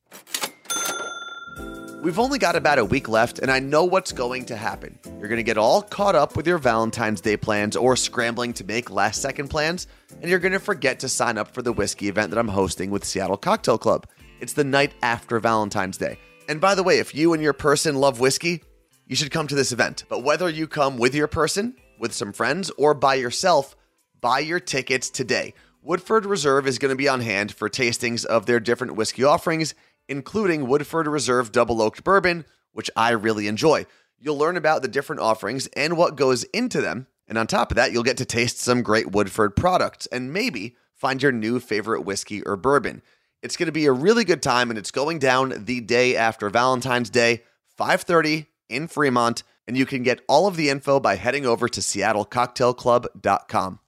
We've 2.02 2.18
only 2.18 2.38
got 2.38 2.54
about 2.54 2.78
a 2.78 2.85
week 2.85 3.09
left, 3.09 3.38
and 3.38 3.50
I 3.50 3.59
know 3.59 3.85
what's 3.85 4.12
going 4.12 4.44
to 4.47 4.56
happen. 4.56 4.99
You're 5.06 5.28
going 5.28 5.38
to 5.38 5.42
get 5.42 5.56
all 5.56 5.80
caught 5.80 6.14
up 6.14 6.37
with 6.37 6.47
your 6.47 6.59
Valentine's 6.59 7.23
Day 7.23 7.38
plans 7.38 7.76
or 7.76 7.97
scrambling 7.97 8.52
to 8.54 8.64
make 8.64 8.90
last 8.90 9.23
second 9.23 9.49
plans, 9.49 9.87
and 10.21 10.28
you're 10.28 10.38
going 10.38 10.52
to 10.52 10.61
forget 10.61 11.00
to 11.00 11.09
sign 11.09 11.38
up 11.38 11.54
for 11.54 11.62
the 11.62 11.73
whiskey 11.73 12.09
event 12.09 12.28
that 12.28 12.38
I'm 12.38 12.49
hosting 12.49 12.90
with 12.90 13.06
Seattle 13.06 13.38
Cocktail 13.38 13.78
Club. 13.78 14.06
It's 14.40 14.52
the 14.52 14.64
night 14.64 14.92
after 15.02 15.40
Valentine's 15.40 15.97
Day. 15.97 16.18
And 16.49 16.61
by 16.61 16.75
the 16.75 16.82
way, 16.82 16.99
if 16.99 17.14
you 17.14 17.32
and 17.32 17.42
your 17.42 17.52
person 17.52 17.96
love 17.96 18.20
whiskey, 18.20 18.62
you 19.06 19.16
should 19.16 19.30
come 19.30 19.46
to 19.46 19.54
this 19.54 19.72
event. 19.72 20.04
But 20.08 20.22
whether 20.22 20.49
you 20.49 20.66
come 20.66 20.96
with 20.96 21.14
your 21.14 21.28
person, 21.28 21.76
with 21.99 22.12
some 22.12 22.32
friends, 22.32 22.70
or 22.76 22.94
by 22.94 23.14
yourself, 23.14 23.76
buy 24.20 24.40
your 24.40 24.61
tickets 24.61 25.11
today. 25.11 25.54
Woodford 25.82 26.26
Reserve 26.26 26.66
is 26.66 26.78
going 26.78 26.90
to 26.90 26.96
be 26.96 27.08
on 27.08 27.20
hand 27.20 27.52
for 27.52 27.68
tastings 27.68 28.25
of 28.25 28.46
their 28.46 28.61
different 28.61 28.94
whiskey 28.94 29.25
offerings 29.25 29.75
including 30.08 30.66
Woodford 30.66 31.06
Reserve 31.06 31.52
Double 31.52 31.80
Oaked 31.80 32.04
Bourbon, 32.04 32.44
which 32.72 32.90
I 32.96 33.11
really 33.11 33.46
enjoy. 33.46 33.87
You'll 34.18 34.38
learn 34.38 34.56
about 34.56 34.82
the 34.82 34.88
different 34.88 35.20
offerings 35.20 35.66
and 35.68 35.96
what 35.96 36.16
goes 36.16 36.44
into 36.44 36.80
them. 36.80 37.06
And 37.28 37.38
on 37.38 37.46
top 37.46 37.70
of 37.70 37.76
that, 37.76 37.92
you'll 37.92 38.02
get 38.02 38.18
to 38.18 38.25
taste 38.25 38.61
some 38.61 38.82
great 38.82 39.11
Woodford 39.11 39.56
products 39.56 40.06
and 40.06 40.32
maybe 40.32 40.76
find 40.94 41.22
your 41.22 41.32
new 41.32 41.61
favorite 41.61 42.02
whiskey 42.02 42.42
or 42.42 42.56
bourbon. 42.56 43.02
It's 43.42 43.56
going 43.56 43.66
to 43.66 43.72
be 43.72 43.87
a 43.87 43.92
really 43.92 44.25
good 44.25 44.42
time 44.42 44.70
and 44.70 44.78
it's 44.78 44.92
going 44.92 45.18
down 45.18 45.64
the 45.64 45.80
day 45.80 46.16
after 46.16 46.49
Valentine's 46.49 47.11
Day, 47.11 47.42
5:30 47.78 48.46
in 48.68 48.87
Fremont, 48.87 49.42
and 49.66 49.76
you 49.76 49.84
can 49.84 50.02
get 50.02 50.20
all 50.28 50.46
of 50.46 50.56
the 50.56 50.70
info 50.70 51.00
by 51.00 51.16
heading 51.16 51.44
over 51.44 51.68
to 51.68 51.80
seattlecocktailclub.com. 51.80 53.80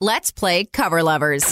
Let's 0.00 0.30
play 0.30 0.64
Cover 0.66 1.02
Lovers. 1.02 1.44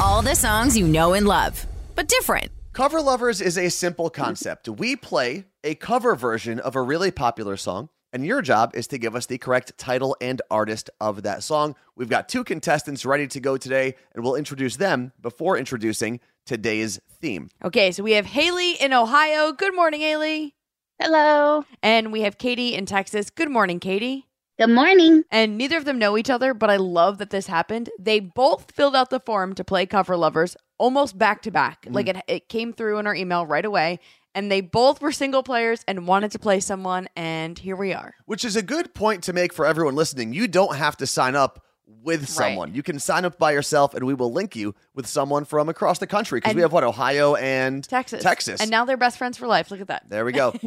All 0.00 0.22
the 0.22 0.34
songs 0.34 0.76
you 0.76 0.86
know 0.86 1.12
and 1.12 1.26
love, 1.26 1.66
but 1.94 2.08
different. 2.08 2.50
Cover 2.72 3.00
Lovers 3.00 3.40
is 3.40 3.58
a 3.58 3.68
simple 3.68 4.10
concept. 4.10 4.68
We 4.68 4.96
play 4.96 5.44
a 5.62 5.74
cover 5.74 6.14
version 6.14 6.58
of 6.58 6.74
a 6.74 6.82
really 6.82 7.10
popular 7.10 7.56
song, 7.56 7.88
and 8.14 8.24
your 8.24 8.40
job 8.40 8.70
is 8.74 8.86
to 8.86 8.96
give 8.96 9.16
us 9.16 9.26
the 9.26 9.36
correct 9.36 9.76
title 9.76 10.16
and 10.20 10.40
artist 10.48 10.88
of 11.00 11.24
that 11.24 11.42
song. 11.42 11.74
We've 11.96 12.08
got 12.08 12.28
two 12.28 12.44
contestants 12.44 13.04
ready 13.04 13.26
to 13.26 13.40
go 13.40 13.56
today, 13.56 13.96
and 14.14 14.22
we'll 14.22 14.36
introduce 14.36 14.76
them 14.76 15.12
before 15.20 15.58
introducing 15.58 16.20
today's 16.46 17.00
theme. 17.20 17.50
Okay, 17.64 17.90
so 17.90 18.04
we 18.04 18.12
have 18.12 18.24
Haley 18.24 18.74
in 18.74 18.92
Ohio. 18.92 19.52
Good 19.52 19.74
morning, 19.74 20.00
Haley. 20.00 20.54
Hello. 21.00 21.64
And 21.82 22.12
we 22.12 22.20
have 22.20 22.38
Katie 22.38 22.74
in 22.74 22.86
Texas. 22.86 23.30
Good 23.30 23.50
morning, 23.50 23.80
Katie. 23.80 24.28
Good 24.58 24.70
morning. 24.70 25.24
And 25.32 25.58
neither 25.58 25.76
of 25.76 25.84
them 25.84 25.98
know 25.98 26.16
each 26.16 26.30
other, 26.30 26.54
but 26.54 26.70
I 26.70 26.76
love 26.76 27.18
that 27.18 27.30
this 27.30 27.48
happened. 27.48 27.90
They 27.98 28.20
both 28.20 28.70
filled 28.70 28.94
out 28.94 29.10
the 29.10 29.18
form 29.18 29.56
to 29.56 29.64
play 29.64 29.86
Cover 29.86 30.16
Lovers 30.16 30.56
almost 30.78 31.18
back 31.18 31.42
to 31.42 31.50
back. 31.50 31.86
Mm. 31.86 31.94
Like 31.94 32.08
it, 32.08 32.16
it 32.28 32.48
came 32.48 32.72
through 32.72 32.98
in 32.98 33.08
our 33.08 33.14
email 33.16 33.44
right 33.44 33.64
away. 33.64 33.98
And 34.34 34.50
they 34.50 34.60
both 34.60 35.00
were 35.00 35.12
single 35.12 35.42
players 35.42 35.84
and 35.86 36.06
wanted 36.06 36.32
to 36.32 36.38
play 36.38 36.60
someone. 36.60 37.08
And 37.16 37.58
here 37.58 37.76
we 37.76 37.92
are. 37.92 38.14
Which 38.26 38.44
is 38.44 38.56
a 38.56 38.62
good 38.62 38.94
point 38.94 39.24
to 39.24 39.32
make 39.32 39.52
for 39.52 39.64
everyone 39.64 39.94
listening. 39.94 40.32
You 40.32 40.48
don't 40.48 40.76
have 40.76 40.96
to 40.98 41.06
sign 41.06 41.36
up 41.36 41.64
with 41.86 42.28
someone. 42.28 42.74
You 42.74 42.82
can 42.82 42.98
sign 42.98 43.24
up 43.24 43.38
by 43.38 43.52
yourself 43.52 43.94
and 43.94 44.04
we 44.04 44.14
will 44.14 44.32
link 44.32 44.56
you 44.56 44.74
with 44.94 45.06
someone 45.06 45.44
from 45.44 45.68
across 45.68 45.98
the 45.98 46.06
country 46.06 46.40
because 46.40 46.54
we 46.54 46.62
have 46.62 46.72
what 46.72 46.84
Ohio 46.84 47.34
and 47.34 47.84
Texas. 47.84 48.22
Texas. 48.22 48.60
And 48.60 48.70
now 48.70 48.84
they're 48.84 48.96
best 48.96 49.18
friends 49.18 49.38
for 49.38 49.46
life. 49.46 49.70
Look 49.70 49.80
at 49.80 49.88
that. 49.88 50.08
There 50.08 50.24
we 50.24 50.32
go. 50.32 50.54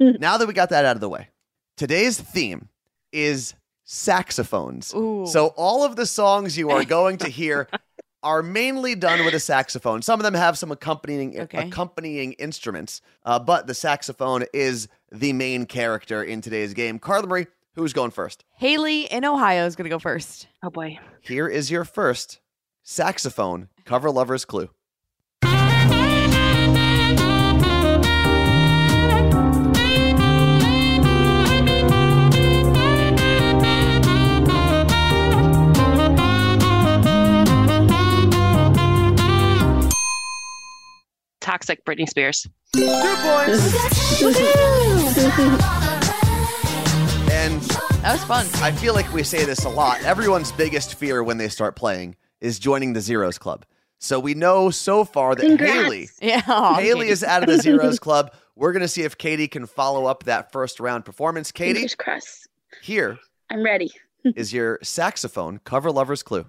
Now 0.00 0.38
that 0.38 0.48
we 0.48 0.54
got 0.54 0.70
that 0.70 0.84
out 0.84 0.96
of 0.96 1.00
the 1.00 1.08
way, 1.08 1.28
today's 1.76 2.20
theme 2.20 2.68
is 3.12 3.54
saxophones. 3.84 4.92
Ooh. 4.94 5.24
So 5.26 5.48
all 5.56 5.84
of 5.84 5.96
the 5.96 6.04
songs 6.04 6.58
you 6.58 6.70
are 6.70 6.84
going 6.84 7.18
to 7.18 7.28
hear 7.28 7.68
are 8.22 8.42
mainly 8.42 8.94
done 8.94 9.24
with 9.24 9.34
a 9.34 9.40
saxophone. 9.40 10.02
Some 10.02 10.18
of 10.20 10.24
them 10.24 10.34
have 10.34 10.58
some 10.58 10.72
accompanying 10.72 11.38
Okay. 11.40 11.68
accompanying 11.68 12.32
instruments, 12.34 13.00
uh, 13.24 13.38
but 13.38 13.66
the 13.66 13.74
saxophone 13.74 14.44
is 14.52 14.88
the 15.12 15.32
main 15.32 15.66
character 15.66 16.22
in 16.22 16.40
today's 16.40 16.74
game. 16.74 16.98
Carla 16.98 17.26
Marie, 17.26 17.46
who's 17.74 17.92
going 17.92 18.10
first? 18.10 18.44
Haley 18.56 19.02
in 19.04 19.24
Ohio 19.24 19.66
is 19.66 19.76
going 19.76 19.84
to 19.84 19.90
go 19.90 19.98
first. 20.00 20.48
Oh 20.62 20.70
boy. 20.70 20.98
Here 21.20 21.46
is 21.48 21.70
your 21.70 21.84
first 21.84 22.40
saxophone 22.82 23.68
cover 23.84 24.10
lover's 24.10 24.44
clue. 24.44 24.70
Toxic 41.58 41.84
Britney 41.84 42.08
Spears. 42.08 42.46
Two 42.72 42.86
points. 42.86 43.74
and 47.32 47.60
That 48.02 48.12
was 48.12 48.22
fun. 48.24 48.46
I 48.62 48.70
feel 48.70 48.94
like 48.94 49.12
we 49.12 49.24
say 49.24 49.44
this 49.44 49.64
a 49.64 49.68
lot. 49.68 50.00
Everyone's 50.04 50.52
biggest 50.52 50.94
fear 50.94 51.24
when 51.24 51.36
they 51.38 51.48
start 51.48 51.74
playing 51.74 52.14
is 52.40 52.60
joining 52.60 52.92
the 52.92 53.00
Zeros 53.00 53.38
Club. 53.38 53.64
So 53.98 54.20
we 54.20 54.34
know 54.34 54.70
so 54.70 55.04
far 55.04 55.34
that 55.34 55.44
Congrats. 55.44 55.72
Haley 55.72 56.08
Yeah. 56.22 56.42
Aw, 56.46 56.74
Haley 56.76 57.00
Katie. 57.00 57.10
is 57.10 57.24
out 57.24 57.42
of 57.42 57.48
the 57.48 57.60
Zeros 57.60 57.98
Club. 58.04 58.32
We're 58.54 58.70
going 58.70 58.82
to 58.82 58.88
see 58.88 59.02
if 59.02 59.18
Katie 59.18 59.48
can 59.48 59.66
follow 59.66 60.06
up 60.06 60.22
that 60.24 60.52
first 60.52 60.78
round 60.78 61.04
performance. 61.04 61.50
Katie, 61.50 61.74
Fingers 61.74 61.96
crossed. 61.96 62.46
here 62.82 63.18
I'm 63.50 63.64
ready. 63.64 63.90
is 64.36 64.52
your 64.52 64.78
saxophone 64.84 65.58
cover 65.64 65.90
lover's 65.90 66.22
clue. 66.22 66.46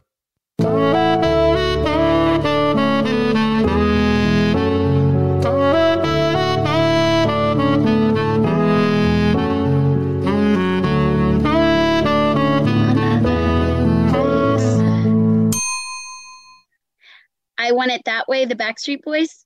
I 17.79 17.87
want 17.87 17.91
it 17.91 18.01
that 18.03 18.27
way. 18.27 18.43
The 18.43 18.55
Backstreet 18.55 19.03
Boys. 19.03 19.45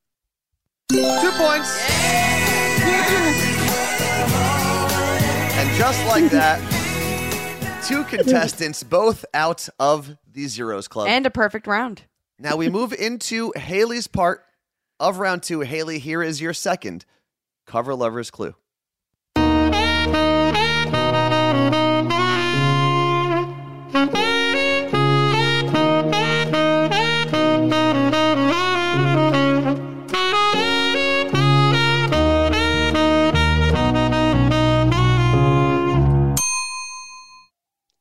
Two 0.90 0.98
points. 0.98 1.70
And 5.56 5.78
just 5.78 6.04
like 6.08 6.32
that, 6.32 7.84
two 7.86 8.04
contestants 8.06 8.82
both 8.82 9.24
out 9.36 9.70
of 9.80 10.18
the 10.26 10.48
Zeros 10.48 10.88
Club. 10.88 11.10
And 11.10 11.28
a 11.28 11.30
perfect 11.30 11.68
round. 11.68 12.06
Now 12.40 12.56
we 12.56 12.70
move 12.70 12.92
into 12.92 13.54
Haley's 13.56 14.08
part 14.08 14.44
of 15.00 15.20
round 15.20 15.44
two. 15.44 15.60
Haley, 15.60 16.00
here 16.00 16.24
is 16.24 16.42
your 16.42 16.54
second 16.54 17.06
cover 17.68 17.94
lover's 17.94 18.32
clue. 18.32 18.56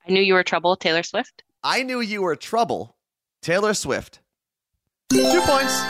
I 0.06 0.10
knew 0.10 0.20
you 0.20 0.34
were 0.34 0.42
trouble, 0.42 0.76
Taylor 0.76 1.04
Swift. 1.04 1.44
I 1.62 1.84
knew 1.84 2.00
you 2.00 2.22
were 2.22 2.34
trouble. 2.34 2.96
Taylor 3.40 3.72
Swift. 3.72 4.20
Two 5.10 5.40
points. 5.42 5.80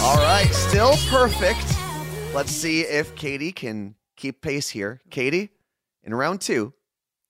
All 0.00 0.16
right, 0.16 0.48
still 0.52 0.94
perfect. 1.10 1.66
Let's 2.34 2.50
see 2.50 2.80
if 2.80 3.14
Katie 3.14 3.52
can 3.52 3.94
keep 4.16 4.40
pace 4.40 4.70
here. 4.70 5.02
Katie, 5.10 5.50
in 6.02 6.14
round 6.14 6.40
two, 6.40 6.72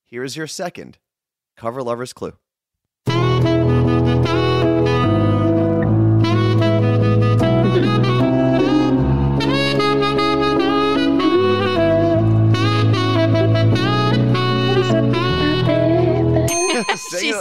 here 0.05 0.23
is 0.23 0.37
your 0.37 0.47
second 0.47 0.99
cover 1.57 1.83
lover's 1.83 2.13
clue. 2.13 2.35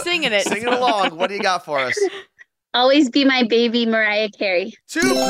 it- 0.00 0.04
singing 0.04 0.32
it. 0.32 0.42
Sing 0.46 0.62
it 0.62 0.72
along. 0.72 1.16
What 1.16 1.28
do 1.28 1.34
you 1.34 1.42
got 1.42 1.64
for 1.64 1.78
us? 1.78 1.98
Always 2.74 3.10
be 3.10 3.24
my 3.26 3.42
baby, 3.42 3.84
Mariah 3.84 4.30
Carey. 4.30 4.72
Two 4.88 5.00
points. 5.00 5.22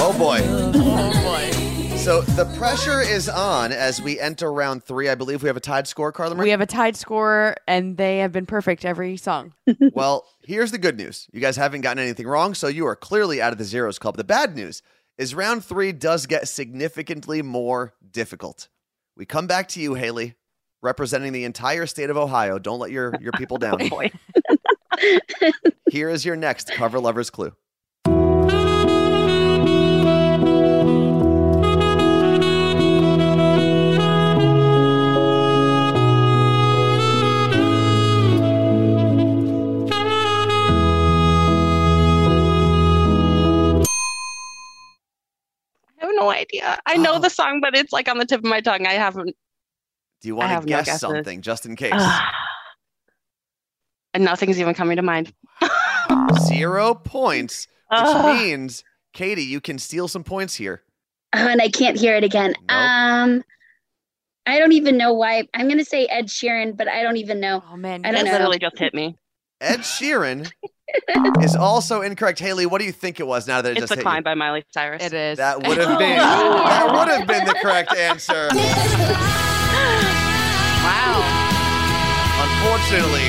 Oh, 0.00 0.14
boy. 0.18 0.40
Oh 0.44 1.22
boy. 1.22 1.96
So 1.96 2.20
the 2.22 2.44
pressure 2.56 3.00
is 3.00 3.28
on 3.28 3.72
as 3.72 4.00
we 4.00 4.18
enter 4.20 4.52
round 4.52 4.82
three. 4.84 5.08
I 5.08 5.14
believe 5.14 5.42
we 5.42 5.48
have 5.48 5.56
a 5.56 5.60
tied 5.60 5.86
score, 5.86 6.12
Carla. 6.12 6.34
Marie? 6.34 6.44
We 6.44 6.50
have 6.50 6.60
a 6.60 6.66
tied 6.66 6.96
score, 6.96 7.56
and 7.66 7.96
they 7.96 8.18
have 8.18 8.32
been 8.32 8.46
perfect 8.46 8.84
every 8.84 9.16
song. 9.16 9.52
well, 9.92 10.26
here's 10.42 10.70
the 10.70 10.78
good 10.78 10.96
news. 10.96 11.26
You 11.32 11.40
guys 11.40 11.56
haven't 11.56 11.80
gotten 11.82 12.02
anything 12.02 12.26
wrong, 12.26 12.54
so 12.54 12.66
you 12.68 12.86
are 12.86 12.96
clearly 12.96 13.42
out 13.42 13.52
of 13.52 13.58
the 13.58 13.64
zeros 13.64 13.98
club. 13.98 14.16
The 14.16 14.24
bad 14.24 14.54
news 14.56 14.82
is 15.18 15.34
round 15.34 15.64
three 15.64 15.92
does 15.92 16.26
get 16.26 16.48
significantly 16.48 17.42
more 17.42 17.94
difficult. 18.10 18.68
We 19.16 19.26
come 19.26 19.46
back 19.46 19.68
to 19.68 19.80
you, 19.80 19.94
Haley, 19.94 20.34
representing 20.82 21.32
the 21.32 21.44
entire 21.44 21.86
state 21.86 22.10
of 22.10 22.16
Ohio. 22.16 22.58
Don't 22.58 22.78
let 22.78 22.90
your, 22.90 23.14
your 23.20 23.32
people 23.32 23.56
down. 23.58 23.78
Oh. 23.92 24.02
Here 25.90 26.08
is 26.08 26.24
your 26.24 26.36
next 26.36 26.70
cover 26.72 26.98
lover's 27.00 27.30
clue. 27.30 27.52
I 46.00 46.06
have 46.06 46.10
no 46.14 46.30
idea. 46.30 46.78
I 46.86 46.96
know 46.96 47.14
Oh. 47.14 47.18
the 47.18 47.30
song, 47.30 47.60
but 47.60 47.76
it's 47.76 47.92
like 47.92 48.08
on 48.08 48.18
the 48.18 48.24
tip 48.26 48.38
of 48.40 48.44
my 48.44 48.60
tongue. 48.60 48.86
I 48.86 48.92
haven't. 48.94 49.36
Do 50.20 50.28
you 50.28 50.36
want 50.36 50.62
to 50.62 50.66
guess 50.66 50.86
guesses. 50.86 51.00
something 51.00 51.42
just 51.42 51.64
in 51.66 51.76
case? 51.76 51.92
and 54.14 54.24
nothing's 54.24 54.58
even 54.60 54.74
coming 54.74 54.96
to 54.96 55.02
mind. 55.02 55.32
Zero 56.40 56.94
points, 56.94 57.66
which 57.90 58.00
Ugh. 58.00 58.36
means, 58.36 58.82
Katie, 59.12 59.44
you 59.44 59.60
can 59.60 59.78
steal 59.78 60.08
some 60.08 60.24
points 60.24 60.54
here. 60.54 60.82
Oh, 61.34 61.46
and 61.46 61.60
I 61.60 61.68
can't 61.68 61.96
hear 61.98 62.14
it 62.16 62.24
again. 62.24 62.54
Nope. 62.68 62.70
Um, 62.70 63.44
I 64.46 64.58
don't 64.58 64.72
even 64.72 64.96
know 64.96 65.12
why. 65.12 65.46
I'm 65.54 65.68
gonna 65.68 65.84
say 65.84 66.06
Ed 66.06 66.26
Sheeran, 66.28 66.74
but 66.76 66.88
I 66.88 67.02
don't 67.02 67.18
even 67.18 67.38
know. 67.38 67.62
Oh 67.70 67.76
man, 67.76 68.04
I 68.06 68.12
don't 68.12 68.24
know. 68.24 68.32
literally 68.32 68.58
just 68.58 68.78
hit 68.78 68.94
me. 68.94 69.16
Ed 69.60 69.80
Sheeran 69.80 70.50
is 71.42 71.54
also 71.54 72.00
incorrect. 72.00 72.38
Haley, 72.38 72.64
what 72.64 72.78
do 72.78 72.86
you 72.86 72.92
think 72.92 73.20
it 73.20 73.26
was 73.26 73.46
now 73.46 73.60
that 73.60 73.72
it 73.72 73.72
It's 73.72 73.80
just 73.80 73.90
the 73.90 73.96
hit 73.96 74.02
climb 74.04 74.18
you? 74.18 74.22
by 74.24 74.34
Miley 74.34 74.64
Cyrus. 74.72 75.02
it 75.04 75.12
is. 75.12 75.36
That 75.36 75.58
would 75.66 75.76
have 75.78 75.98
been 75.98 76.16
that 76.16 76.90
would 76.94 77.08
have 77.08 77.26
been 77.26 77.44
the 77.44 77.54
correct 77.60 77.94
answer. 77.94 78.48
Unfortunately, 82.60 83.24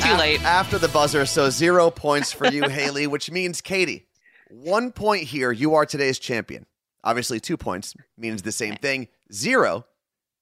Too 0.00 0.12
af- 0.12 0.18
late. 0.20 0.42
after 0.44 0.78
the 0.78 0.86
buzzer, 0.88 1.26
so 1.26 1.50
zero 1.50 1.90
points 1.90 2.32
for 2.32 2.46
you, 2.46 2.62
Haley, 2.68 3.06
which 3.08 3.30
means 3.32 3.60
Katie, 3.60 4.06
one 4.48 4.92
point 4.92 5.24
here. 5.24 5.50
You 5.50 5.74
are 5.74 5.84
today's 5.84 6.18
champion. 6.20 6.66
Obviously, 7.02 7.40
two 7.40 7.56
points 7.56 7.94
means 8.16 8.42
the 8.42 8.52
same 8.52 8.76
thing. 8.76 9.08
Zero 9.32 9.86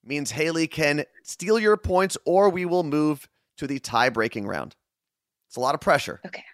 means 0.04 0.30
Haley 0.32 0.66
can 0.66 1.04
steal 1.22 1.58
your 1.58 1.76
points 1.78 2.18
or 2.26 2.50
we 2.50 2.66
will 2.66 2.82
move 2.82 3.28
to 3.56 3.66
the 3.66 3.78
tie 3.78 4.10
breaking 4.10 4.46
round. 4.46 4.76
It's 5.48 5.56
a 5.56 5.60
lot 5.60 5.74
of 5.74 5.80
pressure. 5.80 6.20
Okay. 6.26 6.44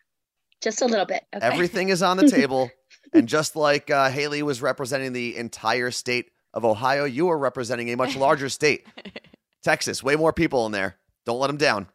Just 0.60 0.80
a 0.80 0.86
little 0.86 1.06
bit. 1.06 1.24
Okay. 1.34 1.44
Everything 1.44 1.88
is 1.88 2.02
on 2.02 2.18
the 2.18 2.30
table. 2.30 2.70
and 3.12 3.28
just 3.28 3.56
like 3.56 3.90
uh, 3.90 4.10
Haley 4.10 4.42
was 4.44 4.62
representing 4.62 5.12
the 5.12 5.36
entire 5.36 5.90
state 5.90 6.30
of 6.54 6.64
Ohio, 6.64 7.04
you 7.04 7.28
are 7.30 7.38
representing 7.38 7.90
a 7.90 7.96
much 7.96 8.14
larger 8.16 8.48
state. 8.48 8.86
Texas, 9.62 10.02
way 10.02 10.16
more 10.16 10.32
people 10.32 10.64
in 10.66 10.72
there. 10.72 10.96
Don't 11.26 11.38
let 11.38 11.48
them 11.48 11.56
down. 11.56 11.86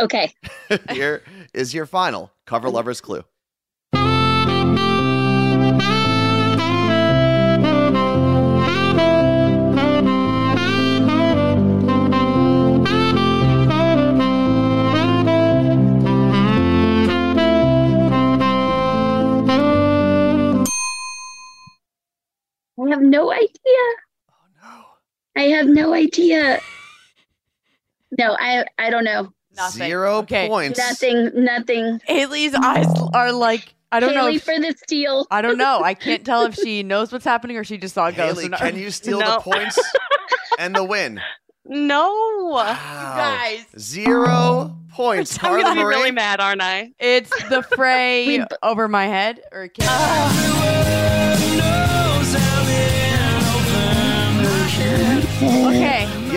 Okay. 0.00 0.32
Here 0.90 1.22
is 1.52 1.74
your 1.74 1.86
final 1.86 2.30
cover 2.46 2.70
lover's 2.70 3.00
clue. 3.00 3.24
I 22.80 22.90
have 22.90 23.02
no 23.02 23.32
idea. 23.32 23.50
Oh 24.30 24.46
no. 24.62 24.84
I 25.36 25.42
have 25.48 25.66
no 25.66 25.92
idea. 25.92 26.60
No, 28.16 28.36
I 28.38 28.64
I 28.78 28.90
don't 28.90 29.04
know. 29.04 29.32
Nothing. 29.56 29.86
Zero 29.88 30.16
Okay. 30.18 30.48
points. 30.48 30.78
Nothing. 30.78 31.30
Nothing. 31.34 32.00
Haley's 32.06 32.54
eyes 32.54 32.86
are 33.12 33.32
like 33.32 33.74
I 33.90 34.00
don't 34.00 34.14
know. 34.14 34.24
Haley 34.26 34.36
if- 34.36 34.44
for 34.44 34.58
the 34.58 34.74
steal. 34.84 35.26
I 35.30 35.42
don't 35.42 35.58
know. 35.58 35.80
I 35.82 35.94
can't 36.06 36.24
tell 36.24 36.44
if 36.44 36.54
she 36.54 36.82
knows 36.82 37.10
what's 37.12 37.24
happening 37.24 37.56
or 37.56 37.64
she 37.64 37.76
just 37.78 37.94
saw 37.94 38.06
a 38.06 38.12
ghost. 38.12 38.40
Haley, 38.40 38.50
can 38.56 38.76
you 38.76 38.90
steal 38.90 39.18
No. 39.20 39.34
the 39.36 39.40
points 39.40 39.78
and 40.58 40.74
the 40.74 40.84
win? 40.84 41.20
No. 41.64 42.48
Wow. 42.52 42.74
guys? 43.16 43.66
Zero 43.78 44.76
points. 44.92 45.38
I'm 45.42 45.60
gonna 45.60 45.74
be 45.74 45.82
Marie. 45.82 45.96
really 45.96 46.10
mad, 46.12 46.40
aren't 46.40 46.62
I? 46.62 46.92
It's 46.98 47.30
the 47.48 47.62
fray 47.76 48.26
We 48.26 48.38
b- 48.38 48.44
over 48.62 48.88
my 48.88 49.06
head, 49.06 49.40
or 49.52 49.68
can't. 49.68 51.08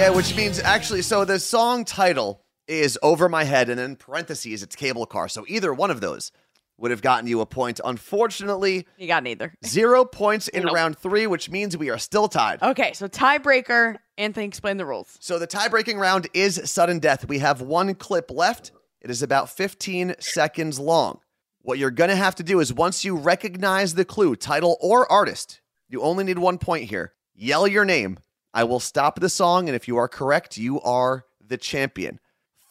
Yeah, 0.01 0.09
which 0.09 0.35
means 0.35 0.57
actually, 0.57 1.03
so 1.03 1.25
the 1.25 1.37
song 1.39 1.85
title 1.85 2.41
is 2.67 2.97
Over 3.03 3.29
My 3.29 3.43
Head, 3.43 3.69
and 3.69 3.79
in 3.79 3.95
parentheses, 3.95 4.63
it's 4.63 4.75
Cable 4.75 5.05
Car. 5.05 5.29
So 5.29 5.45
either 5.47 5.71
one 5.75 5.91
of 5.91 6.01
those 6.01 6.31
would 6.79 6.89
have 6.89 7.03
gotten 7.03 7.27
you 7.27 7.39
a 7.39 7.45
point. 7.45 7.79
Unfortunately, 7.85 8.87
You 8.97 9.05
got 9.05 9.21
neither. 9.21 9.53
zero 9.63 10.03
points 10.03 10.47
in 10.47 10.63
Nope. 10.63 10.73
round 10.73 10.97
three, 10.97 11.27
which 11.27 11.51
means 11.51 11.77
we 11.77 11.91
are 11.91 11.99
still 11.99 12.27
tied. 12.27 12.63
Okay, 12.63 12.93
so 12.93 13.07
tiebreaker. 13.07 13.97
Anthony, 14.17 14.47
explain 14.47 14.77
the 14.77 14.87
rules. 14.87 15.15
So 15.19 15.37
the 15.37 15.45
tie 15.45 15.67
breaking 15.67 15.99
round 15.99 16.27
is 16.33 16.59
sudden 16.65 16.97
death. 16.97 17.27
We 17.27 17.37
have 17.37 17.61
one 17.61 17.93
clip 17.93 18.31
left. 18.31 18.71
It 19.01 19.11
is 19.11 19.21
about 19.21 19.51
15 19.51 20.15
seconds 20.17 20.79
long. 20.79 21.19
What 21.61 21.77
you're 21.77 21.91
going 21.91 22.09
to 22.09 22.15
have 22.15 22.33
to 22.37 22.43
do 22.43 22.59
is 22.59 22.73
once 22.73 23.05
you 23.05 23.15
recognize 23.17 23.93
the 23.93 24.03
clue, 24.05 24.35
title 24.35 24.77
or 24.81 25.09
artist, 25.11 25.61
you 25.89 26.01
only 26.01 26.23
need 26.23 26.39
one 26.39 26.57
point 26.57 26.85
here. 26.89 27.13
Yell 27.35 27.67
your 27.67 27.85
name. 27.85 28.17
I 28.53 28.65
will 28.65 28.81
stop 28.81 29.19
the 29.19 29.29
song, 29.29 29.69
and 29.69 29.75
if 29.75 29.87
you 29.87 29.95
are 29.97 30.09
correct, 30.09 30.57
you 30.57 30.81
are 30.81 31.25
the 31.45 31.57
champion. 31.57 32.19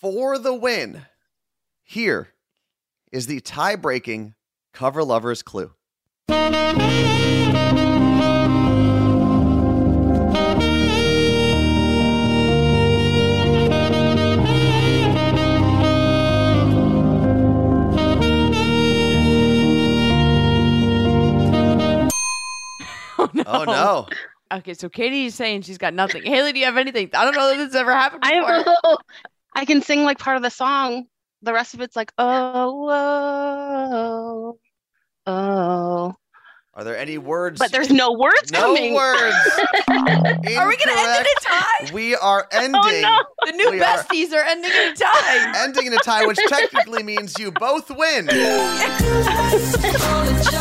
For 0.00 0.38
the 0.38 0.54
win, 0.54 1.06
here 1.82 2.34
is 3.12 3.26
the 3.26 3.40
tie 3.40 3.76
breaking 3.76 4.34
cover 4.74 5.02
lover's 5.02 5.42
clue. 5.42 5.72
Oh 23.46 23.64
no. 23.64 24.06
Oh, 24.08 24.14
Okay, 24.52 24.74
so 24.74 24.88
Katie's 24.88 25.34
saying 25.36 25.62
she's 25.62 25.78
got 25.78 25.94
nothing. 25.94 26.22
Haley, 26.24 26.52
do 26.52 26.58
you 26.58 26.64
have 26.64 26.76
anything? 26.76 27.10
I 27.14 27.24
don't 27.24 27.36
know 27.36 27.56
that 27.56 27.64
this 27.66 27.74
ever 27.74 27.92
happened 27.92 28.22
I 28.24 28.34
before. 28.40 28.74
Oh, 28.84 28.98
I 29.54 29.64
can 29.64 29.80
sing 29.82 30.02
like 30.02 30.18
part 30.18 30.36
of 30.36 30.42
the 30.42 30.50
song. 30.50 31.06
The 31.42 31.52
rest 31.52 31.72
of 31.74 31.80
it's 31.80 31.94
like, 31.96 32.12
oh, 32.18 32.88
oh, 32.90 34.58
oh. 35.26 36.14
Are 36.74 36.84
there 36.84 36.96
any 36.96 37.18
words? 37.18 37.58
But 37.58 37.72
there's 37.72 37.90
no 37.90 38.12
words 38.12 38.52
no 38.52 38.60
coming. 38.74 38.94
words. 38.94 39.20
Are 39.90 40.68
we 40.68 40.76
gonna 40.76 40.94
end 40.96 41.20
in 41.20 41.26
a 41.26 41.40
tie? 41.42 41.90
We 41.92 42.14
are 42.16 42.46
ending. 42.52 42.80
Oh 42.82 43.00
no. 43.02 43.50
The 43.50 43.56
new 43.56 43.70
We 43.72 43.80
are- 43.80 43.98
besties 43.98 44.32
are 44.32 44.42
ending 44.44 44.70
in 44.70 44.92
a 44.92 44.94
tie. 44.94 45.52
Ending 45.64 45.86
in 45.86 45.92
a 45.94 45.98
tie, 45.98 46.24
which 46.26 46.38
technically 46.48 47.02
means 47.02 47.34
you 47.38 47.50
both 47.52 47.90
win. 47.90 48.28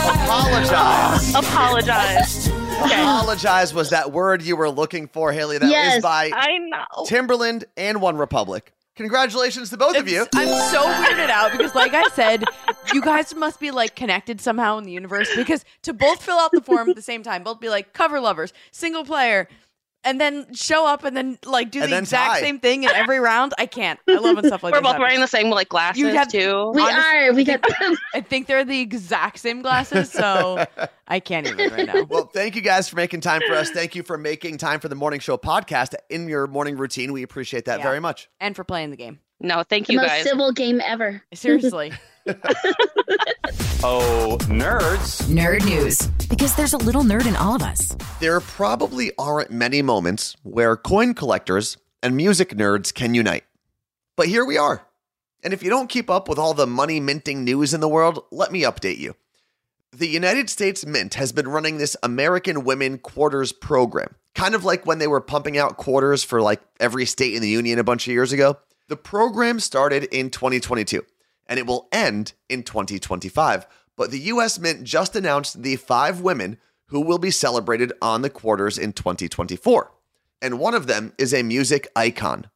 Apologize. 0.09 1.35
Apologize. 1.35 2.49
Okay. 2.85 3.01
Apologize 3.01 3.73
was 3.73 3.89
that 3.89 4.11
word 4.11 4.41
you 4.41 4.55
were 4.55 4.69
looking 4.69 5.07
for, 5.07 5.31
Haley. 5.31 5.57
That 5.57 5.65
is 5.65 5.71
Yes. 5.71 6.01
by 6.01 6.31
I 6.33 6.57
know. 6.59 7.03
Timbaland 7.05 7.63
and 7.77 7.97
OneRepublic. 7.99 8.61
Congratulations 8.95 9.69
to 9.69 9.77
both 9.77 9.95
of 9.97 10.09
you. 10.09 10.27
I'm 10.35 10.47
so 10.71 10.83
weirded 10.83 11.29
out 11.29 11.51
because, 11.53 11.73
like 11.73 11.93
I 11.93 12.03
said, 12.09 12.43
you 12.93 13.01
guys 13.01 13.33
must 13.33 13.59
be 13.59 13.71
like 13.71 13.95
connected 13.95 14.41
somehow 14.41 14.77
in 14.77 14.83
the 14.83 14.91
universe 14.91 15.33
because 15.35 15.63
to 15.83 15.93
both 15.93 16.21
fill 16.21 16.37
out 16.37 16.51
the 16.51 16.59
form 16.61 16.89
at 16.89 16.95
the 16.97 17.01
same 17.01 17.23
time, 17.23 17.43
both 17.43 17.61
be 17.61 17.69
like 17.69 17.93
cover 17.93 18.19
lovers, 18.19 18.51
single 18.71 19.05
player, 19.05 19.47
and 20.03 20.19
then 20.19 20.53
show 20.53 20.85
up 20.87 21.03
and 21.03 21.15
then 21.15 21.37
like 21.45 21.71
do 21.71 21.81
And 21.81 21.91
the 21.91 21.97
exact 21.97 22.33
tie. 22.35 22.39
same 22.39 22.59
thing 22.59 22.83
in 22.83 22.89
every 22.91 23.19
round. 23.19 23.53
I 23.57 23.65
can't. 23.65 23.99
I 24.07 24.13
love 24.15 24.35
when 24.35 24.45
stuff 24.45 24.63
like 24.63 24.73
that. 24.73 24.79
We're 24.79 24.81
both 24.81 24.91
happens. 24.93 25.01
wearing 25.01 25.19
the 25.19 25.27
same 25.27 25.49
like 25.49 25.69
glasses 25.69 25.99
You 25.99 26.07
have- 26.07 26.27
too. 26.29 26.71
we 26.73 26.81
Honest- 26.81 26.97
are. 26.97 27.33
We 27.33 27.43
got 27.43 27.61
them. 27.79 27.97
I 28.13 28.21
think 28.21 28.47
they're 28.47 28.63
the 28.65 28.79
exact 28.79 29.39
same 29.39 29.61
glasses, 29.61 30.11
so 30.11 30.65
I 31.07 31.19
can't 31.19 31.47
even 31.47 31.71
right 31.73 31.85
now. 31.87 32.03
Well, 32.09 32.25
thank 32.25 32.55
you 32.55 32.61
guys 32.61 32.87
for 32.89 32.95
making 32.95 33.21
time 33.21 33.41
for 33.47 33.53
us. 33.55 33.69
Thank 33.71 33.95
you 33.95 34.03
for 34.03 34.17
making 34.17 34.57
time 34.57 34.79
for 34.79 34.87
the 34.87 34.95
morning 34.95 35.19
show 35.19 35.37
podcast 35.37 35.93
in 36.09 36.27
your 36.29 36.47
morning 36.47 36.77
routine. 36.77 37.11
We 37.13 37.23
appreciate 37.23 37.65
that 37.65 37.79
Yeah. 37.79 37.83
very 37.83 37.99
much. 37.99 38.29
And 38.39 38.55
for 38.55 38.63
playing 38.63 38.91
the 38.91 38.97
game. 38.97 39.19
No, 39.41 39.63
thank 39.63 39.87
the 39.87 39.93
you 39.93 39.99
most 39.99 40.07
guys. 40.09 40.23
civil 40.23 40.51
game 40.51 40.81
ever. 40.83 41.21
Seriously. 41.33 41.93
Oh, 43.81 44.37
nerds. 44.41 45.21
Nerd 45.29 45.63
news. 45.63 46.07
Because 46.27 46.53
there's 46.53 46.73
a 46.73 46.77
little 46.77 47.01
nerd 47.03 47.25
in 47.25 47.37
all 47.37 47.55
of 47.55 47.61
us. 47.61 47.95
There 48.19 48.41
probably 48.41 49.13
aren't 49.17 49.51
many 49.51 49.81
moments 49.81 50.35
where 50.43 50.75
coin 50.75 51.13
collectors 51.13 51.77
and 52.03 52.17
music 52.17 52.49
nerds 52.49 52.93
can 52.93 53.13
unite. 53.13 53.45
But 54.17 54.27
here 54.27 54.43
we 54.43 54.57
are. 54.57 54.85
And 55.43 55.53
if 55.53 55.63
you 55.63 55.69
don't 55.69 55.89
keep 55.89 56.09
up 56.09 56.27
with 56.27 56.37
all 56.37 56.53
the 56.53 56.67
money 56.67 56.99
minting 56.99 57.45
news 57.45 57.73
in 57.73 57.79
the 57.79 57.87
world, 57.87 58.25
let 58.31 58.51
me 58.51 58.63
update 58.63 58.97
you. 58.97 59.15
The 59.93 60.09
United 60.09 60.49
States 60.49 60.85
Mint 60.85 61.13
has 61.13 61.31
been 61.31 61.47
running 61.47 61.77
this 61.77 61.95
American 62.03 62.65
Women 62.65 62.97
Quarters 62.97 63.53
program, 63.53 64.13
kind 64.35 64.55
of 64.55 64.65
like 64.65 64.85
when 64.85 64.99
they 64.99 65.07
were 65.07 65.21
pumping 65.21 65.57
out 65.57 65.77
quarters 65.77 66.21
for 66.21 66.41
like 66.41 66.59
every 66.81 67.05
state 67.05 67.33
in 67.33 67.41
the 67.41 67.47
union 67.47 67.79
a 67.79 67.83
bunch 67.85 68.07
of 68.07 68.13
years 68.13 68.33
ago. 68.33 68.57
The 68.89 68.97
program 68.97 69.61
started 69.61 70.03
in 70.03 70.29
2022 70.31 71.05
and 71.49 71.59
it 71.59 71.67
will 71.67 71.89
end 71.91 72.31
in 72.47 72.63
2025. 72.63 73.67
But 73.97 74.11
the 74.11 74.19
US 74.19 74.57
Mint 74.57 74.85
just 74.85 75.15
announced 75.15 75.63
the 75.63 75.75
five 75.75 76.21
women 76.21 76.57
who 76.85 77.01
will 77.01 77.17
be 77.17 77.31
celebrated 77.31 77.91
on 78.01 78.21
the 78.21 78.29
quarters 78.29 78.77
in 78.77 78.93
2024. 78.93 79.91
And 80.41 80.59
one 80.59 80.73
of 80.73 80.87
them 80.87 81.13
is 81.17 81.33
a 81.33 81.43
music 81.43 81.87
icon. 81.95 82.49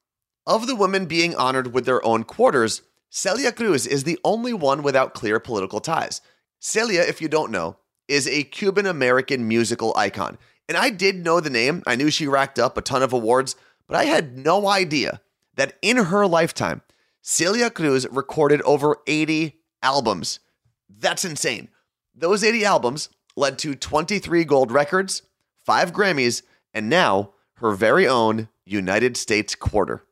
Of 0.45 0.67
the 0.67 0.75
women 0.75 1.05
being 1.05 1.35
honored 1.35 1.73
with 1.73 1.85
their 1.85 2.05
own 2.05 2.23
quarters, 2.23 2.81
Celia 3.09 3.51
Cruz 3.51 3.85
is 3.85 4.05
the 4.05 4.19
only 4.23 4.53
one 4.53 4.83
without 4.83 5.13
clear 5.13 5.39
political 5.39 5.79
ties. 5.79 6.21
Celia, 6.59 7.01
if 7.01 7.21
you 7.21 7.27
don't 7.27 7.51
know, 7.51 7.77
is 8.07 8.27
a 8.27 8.43
Cuban 8.43 8.85
American 8.85 9.47
musical 9.47 9.93
icon. 9.97 10.37
And 10.69 10.77
I 10.77 10.89
did 10.89 11.23
know 11.23 11.39
the 11.39 11.49
name. 11.49 11.83
I 11.85 11.95
knew 11.95 12.09
she 12.09 12.27
racked 12.27 12.57
up 12.57 12.77
a 12.77 12.81
ton 12.81 13.03
of 13.03 13.11
awards, 13.11 13.55
but 13.87 13.97
I 13.97 14.05
had 14.05 14.37
no 14.37 14.67
idea 14.67 15.21
that 15.55 15.77
in 15.81 15.97
her 15.97 16.25
lifetime, 16.25 16.81
Celia 17.25 17.69
Cruz 17.69 18.05
recorded 18.11 18.61
over 18.63 18.97
80 19.07 19.57
albums. 19.81 20.41
That's 20.89 21.23
insane. 21.23 21.69
Those 22.13 22.43
80 22.43 22.65
albums 22.65 23.07
led 23.37 23.57
to 23.59 23.75
23 23.75 24.43
gold 24.43 24.73
records, 24.73 25.21
5 25.65 25.93
Grammys, 25.93 26.41
and 26.73 26.89
now 26.89 27.31
her 27.55 27.71
very 27.71 28.05
own 28.05 28.49
United 28.65 29.15
States 29.15 29.55
quarter. 29.55 30.03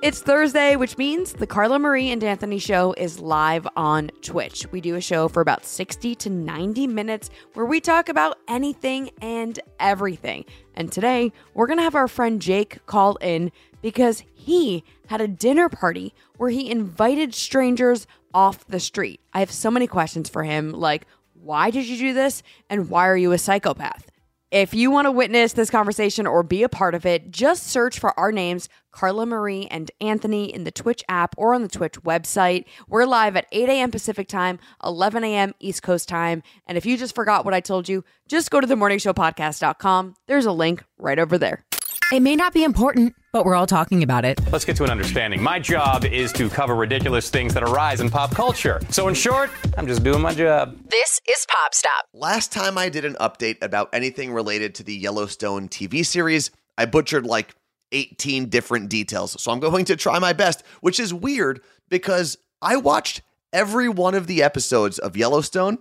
It's 0.00 0.20
Thursday, 0.20 0.76
which 0.76 0.96
means 0.96 1.32
the 1.32 1.46
Carla 1.46 1.80
Marie 1.80 2.12
and 2.12 2.22
Anthony 2.22 2.60
show 2.60 2.92
is 2.92 3.18
live 3.18 3.66
on 3.74 4.12
Twitch. 4.22 4.64
We 4.70 4.80
do 4.80 4.94
a 4.94 5.00
show 5.00 5.26
for 5.26 5.40
about 5.40 5.64
60 5.64 6.14
to 6.14 6.30
90 6.30 6.86
minutes 6.86 7.30
where 7.54 7.66
we 7.66 7.80
talk 7.80 8.08
about 8.08 8.38
anything 8.46 9.10
and 9.20 9.58
everything. 9.80 10.44
And 10.76 10.92
today, 10.92 11.32
we're 11.54 11.66
going 11.66 11.78
to 11.78 11.82
have 11.82 11.96
our 11.96 12.06
friend 12.06 12.40
Jake 12.40 12.86
call 12.86 13.16
in 13.16 13.50
because 13.82 14.24
he 14.32 14.84
had 15.06 15.20
a 15.20 15.28
dinner 15.28 15.68
party 15.68 16.14
where 16.36 16.50
he 16.50 16.70
invited 16.70 17.34
strangers 17.34 18.06
off 18.34 18.66
the 18.66 18.80
street. 18.80 19.20
I 19.32 19.40
have 19.40 19.50
so 19.50 19.70
many 19.70 19.86
questions 19.86 20.28
for 20.28 20.44
him 20.44 20.72
like, 20.72 21.06
why 21.34 21.70
did 21.70 21.86
you 21.86 21.96
do 21.96 22.12
this? 22.12 22.42
And 22.68 22.90
why 22.90 23.08
are 23.08 23.16
you 23.16 23.32
a 23.32 23.38
psychopath? 23.38 24.10
If 24.50 24.72
you 24.72 24.90
want 24.90 25.04
to 25.04 25.12
witness 25.12 25.52
this 25.52 25.68
conversation 25.68 26.26
or 26.26 26.42
be 26.42 26.62
a 26.62 26.70
part 26.70 26.94
of 26.94 27.04
it, 27.04 27.30
just 27.30 27.66
search 27.66 27.98
for 27.98 28.18
our 28.18 28.32
names, 28.32 28.70
Carla 28.92 29.26
Marie 29.26 29.66
and 29.66 29.90
Anthony, 30.00 30.46
in 30.46 30.64
the 30.64 30.70
Twitch 30.70 31.04
app 31.06 31.34
or 31.36 31.52
on 31.52 31.60
the 31.60 31.68
Twitch 31.68 31.92
website. 32.02 32.64
We're 32.88 33.04
live 33.04 33.36
at 33.36 33.46
8 33.52 33.68
a.m. 33.68 33.90
Pacific 33.90 34.26
time, 34.26 34.58
11 34.82 35.22
a.m. 35.22 35.54
East 35.60 35.82
Coast 35.82 36.08
time. 36.08 36.42
And 36.66 36.78
if 36.78 36.86
you 36.86 36.96
just 36.96 37.14
forgot 37.14 37.44
what 37.44 37.52
I 37.52 37.60
told 37.60 37.90
you, 37.90 38.04
just 38.26 38.50
go 38.50 38.58
to 38.58 38.66
themorningshowpodcast.com. 38.66 40.14
There's 40.26 40.46
a 40.46 40.52
link 40.52 40.82
right 40.98 41.18
over 41.18 41.36
there. 41.36 41.66
It 42.10 42.20
may 42.20 42.36
not 42.36 42.54
be 42.54 42.64
important, 42.64 43.14
but 43.32 43.44
we're 43.44 43.54
all 43.54 43.66
talking 43.66 44.02
about 44.02 44.24
it. 44.24 44.40
Let's 44.50 44.64
get 44.64 44.76
to 44.76 44.84
an 44.84 44.88
understanding. 44.88 45.42
My 45.42 45.58
job 45.58 46.06
is 46.06 46.32
to 46.32 46.48
cover 46.48 46.74
ridiculous 46.74 47.28
things 47.28 47.52
that 47.52 47.62
arise 47.62 48.00
in 48.00 48.08
pop 48.08 48.30
culture. 48.30 48.80
So, 48.88 49.08
in 49.08 49.14
short, 49.14 49.50
I'm 49.76 49.86
just 49.86 50.02
doing 50.02 50.22
my 50.22 50.32
job. 50.32 50.78
This 50.88 51.20
is 51.28 51.46
Pop 51.50 51.74
Stop. 51.74 52.06
Last 52.14 52.50
time 52.50 52.78
I 52.78 52.88
did 52.88 53.04
an 53.04 53.14
update 53.20 53.58
about 53.60 53.90
anything 53.92 54.32
related 54.32 54.74
to 54.76 54.82
the 54.82 54.94
Yellowstone 54.94 55.68
TV 55.68 56.04
series, 56.04 56.50
I 56.78 56.86
butchered 56.86 57.26
like 57.26 57.54
18 57.92 58.48
different 58.48 58.88
details. 58.88 59.40
So 59.42 59.52
I'm 59.52 59.60
going 59.60 59.84
to 59.84 59.96
try 59.96 60.18
my 60.18 60.32
best, 60.32 60.62
which 60.80 60.98
is 60.98 61.12
weird 61.12 61.60
because 61.90 62.38
I 62.62 62.76
watched 62.76 63.20
every 63.52 63.90
one 63.90 64.14
of 64.14 64.26
the 64.26 64.42
episodes 64.42 64.98
of 64.98 65.14
Yellowstone, 65.14 65.74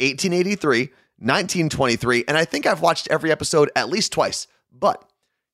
1883, 0.00 0.90
1923, 1.18 2.24
and 2.28 2.36
I 2.36 2.44
think 2.44 2.66
I've 2.66 2.82
watched 2.82 3.08
every 3.10 3.32
episode 3.32 3.70
at 3.74 3.88
least 3.88 4.12
twice. 4.12 4.46
But 4.70 5.02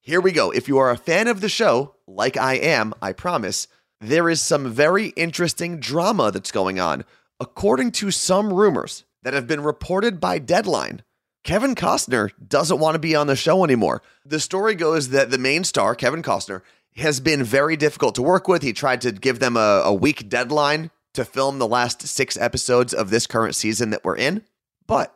here 0.00 0.20
we 0.20 0.32
go. 0.32 0.50
If 0.50 0.68
you 0.68 0.78
are 0.78 0.90
a 0.90 0.96
fan 0.96 1.28
of 1.28 1.40
the 1.40 1.48
show, 1.48 1.94
like 2.06 2.36
I 2.36 2.54
am, 2.54 2.94
I 3.02 3.12
promise, 3.12 3.68
there 4.00 4.28
is 4.28 4.40
some 4.40 4.70
very 4.70 5.08
interesting 5.08 5.80
drama 5.80 6.30
that's 6.30 6.52
going 6.52 6.78
on. 6.78 7.04
According 7.40 7.92
to 7.92 8.10
some 8.10 8.52
rumors 8.52 9.04
that 9.22 9.34
have 9.34 9.46
been 9.46 9.62
reported 9.62 10.20
by 10.20 10.38
Deadline, 10.38 11.02
Kevin 11.44 11.74
Costner 11.74 12.30
doesn't 12.46 12.78
want 12.78 12.94
to 12.94 12.98
be 12.98 13.14
on 13.14 13.26
the 13.26 13.36
show 13.36 13.64
anymore. 13.64 14.02
The 14.24 14.40
story 14.40 14.74
goes 14.74 15.10
that 15.10 15.30
the 15.30 15.38
main 15.38 15.64
star, 15.64 15.94
Kevin 15.94 16.22
Costner, 16.22 16.62
has 16.96 17.20
been 17.20 17.44
very 17.44 17.76
difficult 17.76 18.14
to 18.16 18.22
work 18.22 18.48
with. 18.48 18.62
He 18.62 18.72
tried 18.72 19.00
to 19.02 19.12
give 19.12 19.38
them 19.38 19.56
a, 19.56 19.82
a 19.84 19.94
week 19.94 20.28
deadline 20.28 20.90
to 21.14 21.24
film 21.24 21.58
the 21.58 21.66
last 21.66 22.06
six 22.06 22.36
episodes 22.36 22.92
of 22.92 23.10
this 23.10 23.26
current 23.26 23.54
season 23.54 23.90
that 23.90 24.04
we're 24.04 24.16
in. 24.16 24.44
But 24.86 25.14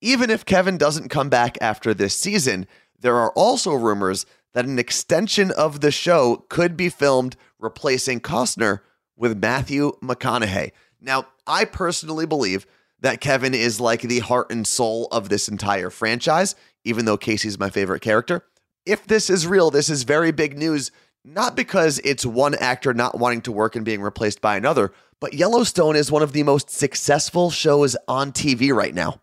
even 0.00 0.30
if 0.30 0.44
Kevin 0.44 0.78
doesn't 0.78 1.08
come 1.08 1.28
back 1.28 1.58
after 1.60 1.94
this 1.94 2.16
season, 2.16 2.66
there 3.00 3.16
are 3.16 3.32
also 3.32 3.74
rumors 3.74 4.26
that 4.52 4.66
an 4.66 4.78
extension 4.78 5.50
of 5.52 5.80
the 5.80 5.90
show 5.90 6.44
could 6.48 6.76
be 6.76 6.88
filmed 6.88 7.36
replacing 7.58 8.20
Costner 8.20 8.80
with 9.16 9.38
Matthew 9.38 9.92
McConaughey. 10.02 10.72
Now, 11.00 11.26
I 11.46 11.64
personally 11.64 12.26
believe 12.26 12.66
that 13.00 13.20
Kevin 13.20 13.54
is 13.54 13.80
like 13.80 14.02
the 14.02 14.18
heart 14.20 14.50
and 14.50 14.66
soul 14.66 15.08
of 15.10 15.28
this 15.28 15.48
entire 15.48 15.90
franchise, 15.90 16.54
even 16.84 17.04
though 17.04 17.16
Kayce's 17.16 17.58
my 17.58 17.70
favorite 17.70 18.02
character. 18.02 18.44
If 18.84 19.06
this 19.06 19.30
is 19.30 19.46
real, 19.46 19.70
this 19.70 19.88
is 19.88 20.02
very 20.02 20.32
big 20.32 20.58
news, 20.58 20.90
not 21.24 21.54
because 21.54 21.98
it's 22.00 22.26
one 22.26 22.54
actor 22.54 22.92
not 22.94 23.18
wanting 23.18 23.42
to 23.42 23.52
work 23.52 23.76
and 23.76 23.84
being 23.84 24.02
replaced 24.02 24.40
by 24.40 24.56
another, 24.56 24.92
but 25.20 25.34
Yellowstone 25.34 25.96
is 25.96 26.10
one 26.10 26.22
of 26.22 26.32
the 26.32 26.42
most 26.42 26.70
successful 26.70 27.50
shows 27.50 27.96
on 28.08 28.32
TV 28.32 28.72
right 28.74 28.94
now. 28.94 29.20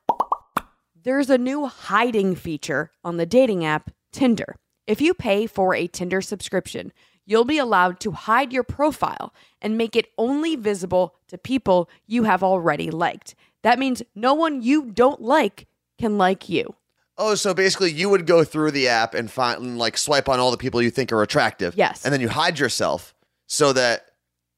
There's 1.08 1.30
a 1.30 1.38
new 1.38 1.68
hiding 1.68 2.36
feature 2.36 2.92
on 3.02 3.16
the 3.16 3.26
dating 3.26 3.64
app 3.64 3.92
Tinder. 4.12 4.58
If 4.86 5.00
you 5.00 5.14
pay 5.14 5.48
for 5.48 5.74
a 5.74 5.88
Tinder 5.88 6.20
subscription, 6.20 6.92
you'll 7.26 7.46
be 7.46 7.58
allowed 7.58 8.02
to 8.02 8.12
hide 8.12 8.52
your 8.52 8.64
profile 8.64 9.34
and 9.62 9.78
make 9.78 9.96
it 9.96 10.10
only 10.18 10.58
visible 10.58 11.16
to 11.30 11.38
people 11.38 11.90
you 12.08 12.24
have 12.24 12.44
already 12.44 12.92
liked. 12.92 13.36
That 13.64 13.80
means 13.80 14.04
no 14.16 14.34
one 14.34 14.62
you 14.62 14.92
don't 14.92 15.22
like 15.22 15.68
can 15.98 16.18
like 16.18 16.50
you. 16.50 16.76
Oh, 17.18 17.36
so 17.36 17.54
basically 17.54 17.94
you 17.94 18.10
would 18.10 18.28
go 18.28 18.44
through 18.44 18.72
the 18.72 18.90
app 18.90 19.14
and 19.14 19.32
find 19.32 19.62
and 19.62 19.78
like 19.78 19.98
swipe 19.98 20.28
on 20.28 20.42
all 20.42 20.52
the 20.52 20.58
people 20.58 20.82
you 20.82 20.92
think 20.92 21.14
are 21.14 21.22
attractive. 21.22 21.74
Yes. 21.78 22.04
And 22.04 22.14
then 22.14 22.20
you 22.20 22.28
hide 22.28 22.60
yourself 22.60 23.16
so 23.48 23.72
that 23.72 24.08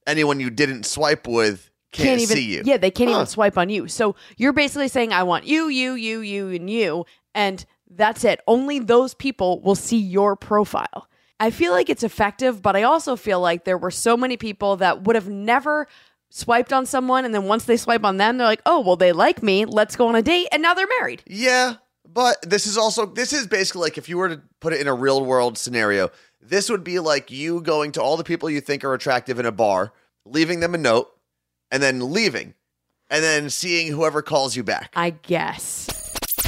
anyone 0.08 0.40
you 0.40 0.50
didn't 0.50 0.88
swipe 0.88 1.28
with 1.28 1.70
can't, 1.92 2.22
even 2.22 2.36
see 2.36 2.56
you. 2.56 2.62
Yeah, 2.66 2.78
they 2.78 2.92
can't 2.92 3.10
Huh. 3.10 3.18
even 3.18 3.28
swipe 3.28 3.58
on 3.58 3.70
you. 3.70 3.88
So 3.88 4.16
you're 4.38 4.54
basically 4.54 4.88
saying 4.88 5.12
I 5.14 5.24
want 5.24 5.46
you, 5.46 5.68
you, 5.68 5.94
you, 5.94 6.20
you, 6.20 6.50
and 6.50 6.70
you, 6.70 7.06
and 7.34 7.66
that's 7.90 8.24
it. 8.24 8.42
Only 8.48 8.80
those 8.80 9.14
people 9.14 9.62
will 9.62 9.76
see 9.76 9.98
your 9.98 10.36
profile. 10.36 11.08
I 11.40 11.52
feel 11.52 11.72
like 11.72 11.90
it's 11.90 12.04
effective, 12.04 12.62
but 12.62 12.76
I 12.76 12.84
also 12.84 13.16
feel 13.16 13.40
like 13.40 13.64
there 13.64 13.78
were 13.78 13.92
so 13.92 14.18
many 14.18 14.38
people 14.38 14.76
that 14.78 15.04
would 15.04 15.16
have 15.16 15.30
never 15.30 15.88
swiped 16.30 16.72
on 16.72 16.86
someone 16.86 17.26
and 17.26 17.34
then 17.34 17.46
once 17.46 17.64
they 17.66 17.78
swipe 17.78 18.04
on 18.04 18.18
them, 18.18 18.38
they're 18.38 18.46
like, 18.46 18.62
"Oh, 18.66 18.82
well 18.82 18.96
they 18.96 19.12
like 19.14 19.42
me. 19.42 19.66
Let's 19.66 19.96
go 19.96 20.08
on 20.08 20.16
a 20.16 20.22
date." 20.22 20.48
And 20.52 20.62
now 20.62 20.74
they're 20.74 20.88
married. 21.00 21.24
Yeah, 21.26 21.76
but 22.08 22.38
this 22.44 22.68
is 22.68 22.78
also 22.78 23.06
this 23.06 23.34
is 23.34 23.48
basically 23.48 23.82
like 23.82 23.98
if 23.98 24.10
you 24.10 24.18
were 24.18 24.30
to 24.30 24.42
put 24.60 24.74
it 24.74 24.82
in 24.82 24.88
a 24.88 24.94
real 24.94 25.26
world 25.26 25.58
scenario, 25.58 26.10
this 26.42 26.70
would 26.70 26.84
be 26.84 27.00
like 27.00 27.32
you 27.32 27.62
going 27.62 27.92
to 27.94 28.02
all 28.02 28.18
the 28.18 28.24
people 28.24 28.50
you 28.50 28.62
think 28.62 28.84
are 28.84 28.94
attractive 28.94 29.40
in 29.40 29.46
a 29.46 29.52
bar, 29.52 29.94
leaving 30.26 30.60
them 30.60 30.76
a 30.76 30.78
note, 30.78 31.10
and 31.72 31.82
then 31.82 32.14
leaving, 32.14 32.54
and 33.10 33.24
then 33.24 33.50
seeing 33.50 33.92
whoever 33.92 34.22
calls 34.22 34.56
you 34.56 34.64
back. 34.64 34.92
I 34.96 35.12
guess. 35.12 35.88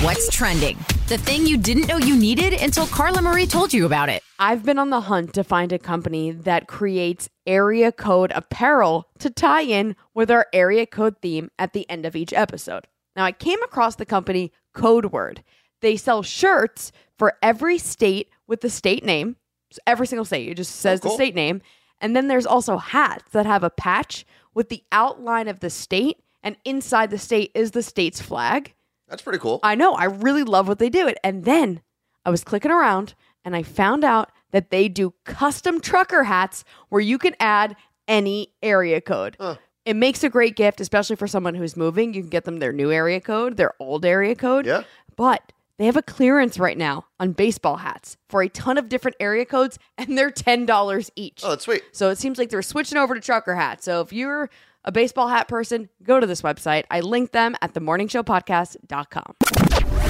What's 0.02 0.36
trending? 0.36 0.78
The 1.10 1.18
thing 1.20 1.46
you 1.46 1.58
didn't 1.58 1.88
know 1.88 1.98
you 1.98 2.16
needed 2.16 2.54
until 2.54 2.88
Carla 2.88 3.22
Marie 3.22 3.46
told 3.46 3.72
you 3.72 3.86
about 3.86 4.10
it. 4.10 4.24
I've 4.40 4.64
been 4.64 4.80
on 4.80 4.90
the 4.90 5.02
hunt 5.02 5.34
to 5.36 5.44
find 5.44 5.72
a 5.72 5.78
company 5.78 6.32
that 6.32 6.68
creates 6.68 7.30
area 7.46 7.92
code 7.92 8.32
apparel 8.34 9.10
to 9.20 9.30
tie 9.30 9.62
in 9.62 9.96
with 10.16 10.32
our 10.32 10.48
area 10.54 10.88
code 10.88 11.18
theme 11.22 11.52
at 11.60 11.74
the 11.74 11.88
end 11.88 12.08
of 12.08 12.16
each 12.16 12.34
episode. 12.34 12.88
Now, 13.16 13.26
I 13.26 13.32
came 13.32 13.62
across 13.62 13.96
the 13.96 14.06
company 14.06 14.52
Code 14.74 15.12
Word. 15.12 15.44
They 15.82 15.98
sell 15.98 16.24
shirts 16.24 16.92
for 17.18 17.34
every 17.42 17.78
state 17.78 18.30
with 18.48 18.62
the 18.62 18.70
state 18.70 19.04
name. 19.04 19.36
So 19.72 19.80
every 19.86 20.08
single 20.08 20.26
state, 20.26 20.50
it 20.50 20.56
just 20.56 20.78
says 20.78 21.00
oh, 21.00 21.04
cool. 21.04 21.12
the 21.12 21.16
state 21.16 21.36
name. 21.36 21.62
And 22.00 22.16
then 22.16 22.28
there's 22.28 22.48
also 22.48 22.78
hats 22.78 23.32
that 23.34 23.46
have 23.46 23.64
a 23.64 23.70
patch 23.70 24.26
with 24.54 24.70
the 24.70 24.84
outline 24.92 25.48
of 25.48 25.60
the 25.60 25.70
state, 25.70 26.18
and 26.44 26.58
inside 26.66 27.10
the 27.10 27.18
state 27.18 27.52
is 27.54 27.72
the 27.72 27.84
state's 27.84 28.22
flag. 28.22 28.74
That's 29.08 29.22
pretty 29.22 29.40
cool. 29.40 29.60
I 29.64 29.76
know. 29.76 29.94
I 29.94 30.06
really 30.06 30.44
love 30.44 30.68
what 30.68 30.80
they 30.80 30.90
do 30.90 31.08
it. 31.08 31.18
And 31.24 31.44
then 31.44 31.82
I 32.26 32.30
was 32.30 32.44
clicking 32.44 32.72
around 32.72 33.14
and 33.44 33.56
I 33.56 33.64
found 33.64 34.04
out 34.04 34.32
that 34.52 34.70
they 34.70 34.88
do 34.88 35.14
custom 35.26 35.82
trucker 35.82 36.24
hats 36.24 36.64
where 36.90 37.02
you 37.02 37.18
can 37.18 37.36
add 37.40 37.76
any 38.08 38.54
area 38.64 39.02
code. 39.02 39.38
It 39.84 39.96
makes 39.96 40.24
a 40.24 40.30
great 40.30 40.56
gift, 40.56 40.80
especially 40.80 41.16
for 41.16 41.28
someone 41.28 41.56
who's 41.56 41.76
moving. 41.76 42.14
You 42.14 42.22
can 42.22 42.30
get 42.30 42.46
them 42.46 42.60
their 42.60 42.72
new 42.72 42.92
area 42.92 43.20
code, 43.20 43.58
their 43.58 43.74
old 43.80 44.06
area 44.06 44.36
code. 44.36 44.66
Yeah. 44.66 44.84
But 45.16 45.52
they 45.82 45.88
have 45.88 45.98
a 45.98 46.04
clearance 46.04 46.60
right 46.60 46.78
now 46.78 47.06
on 47.20 47.32
baseball 47.32 47.78
hats 47.78 48.16
for 48.30 48.44
a 48.44 48.50
ton 48.50 48.78
of 48.78 48.88
different 48.88 49.18
area 49.20 49.46
codes, 49.46 49.80
and 49.98 50.16
they're 50.16 50.30
$10 50.30 51.10
each. 51.16 51.42
oh, 51.44 51.50
that's 51.50 51.66
sweet. 51.66 51.82
So 51.92 52.12
it 52.12 52.20
seems 52.20 52.38
like 52.38 52.50
they're 52.50 52.62
switching 52.62 53.00
over 53.00 53.16
to 53.16 53.20
trucker 53.20 53.56
hats. 53.56 53.84
So 53.84 54.02
if 54.02 54.14
you're 54.14 54.52
a 54.84 54.92
baseball 54.92 55.28
hat 55.28 55.48
person, 55.48 55.90
go 56.04 56.20
to 56.20 56.28
this 56.28 56.44
website. 56.44 56.84
I 56.92 57.00
link 57.00 57.32
them 57.32 57.56
at 57.64 57.74
themorningshowpodcast.com. 57.74 59.36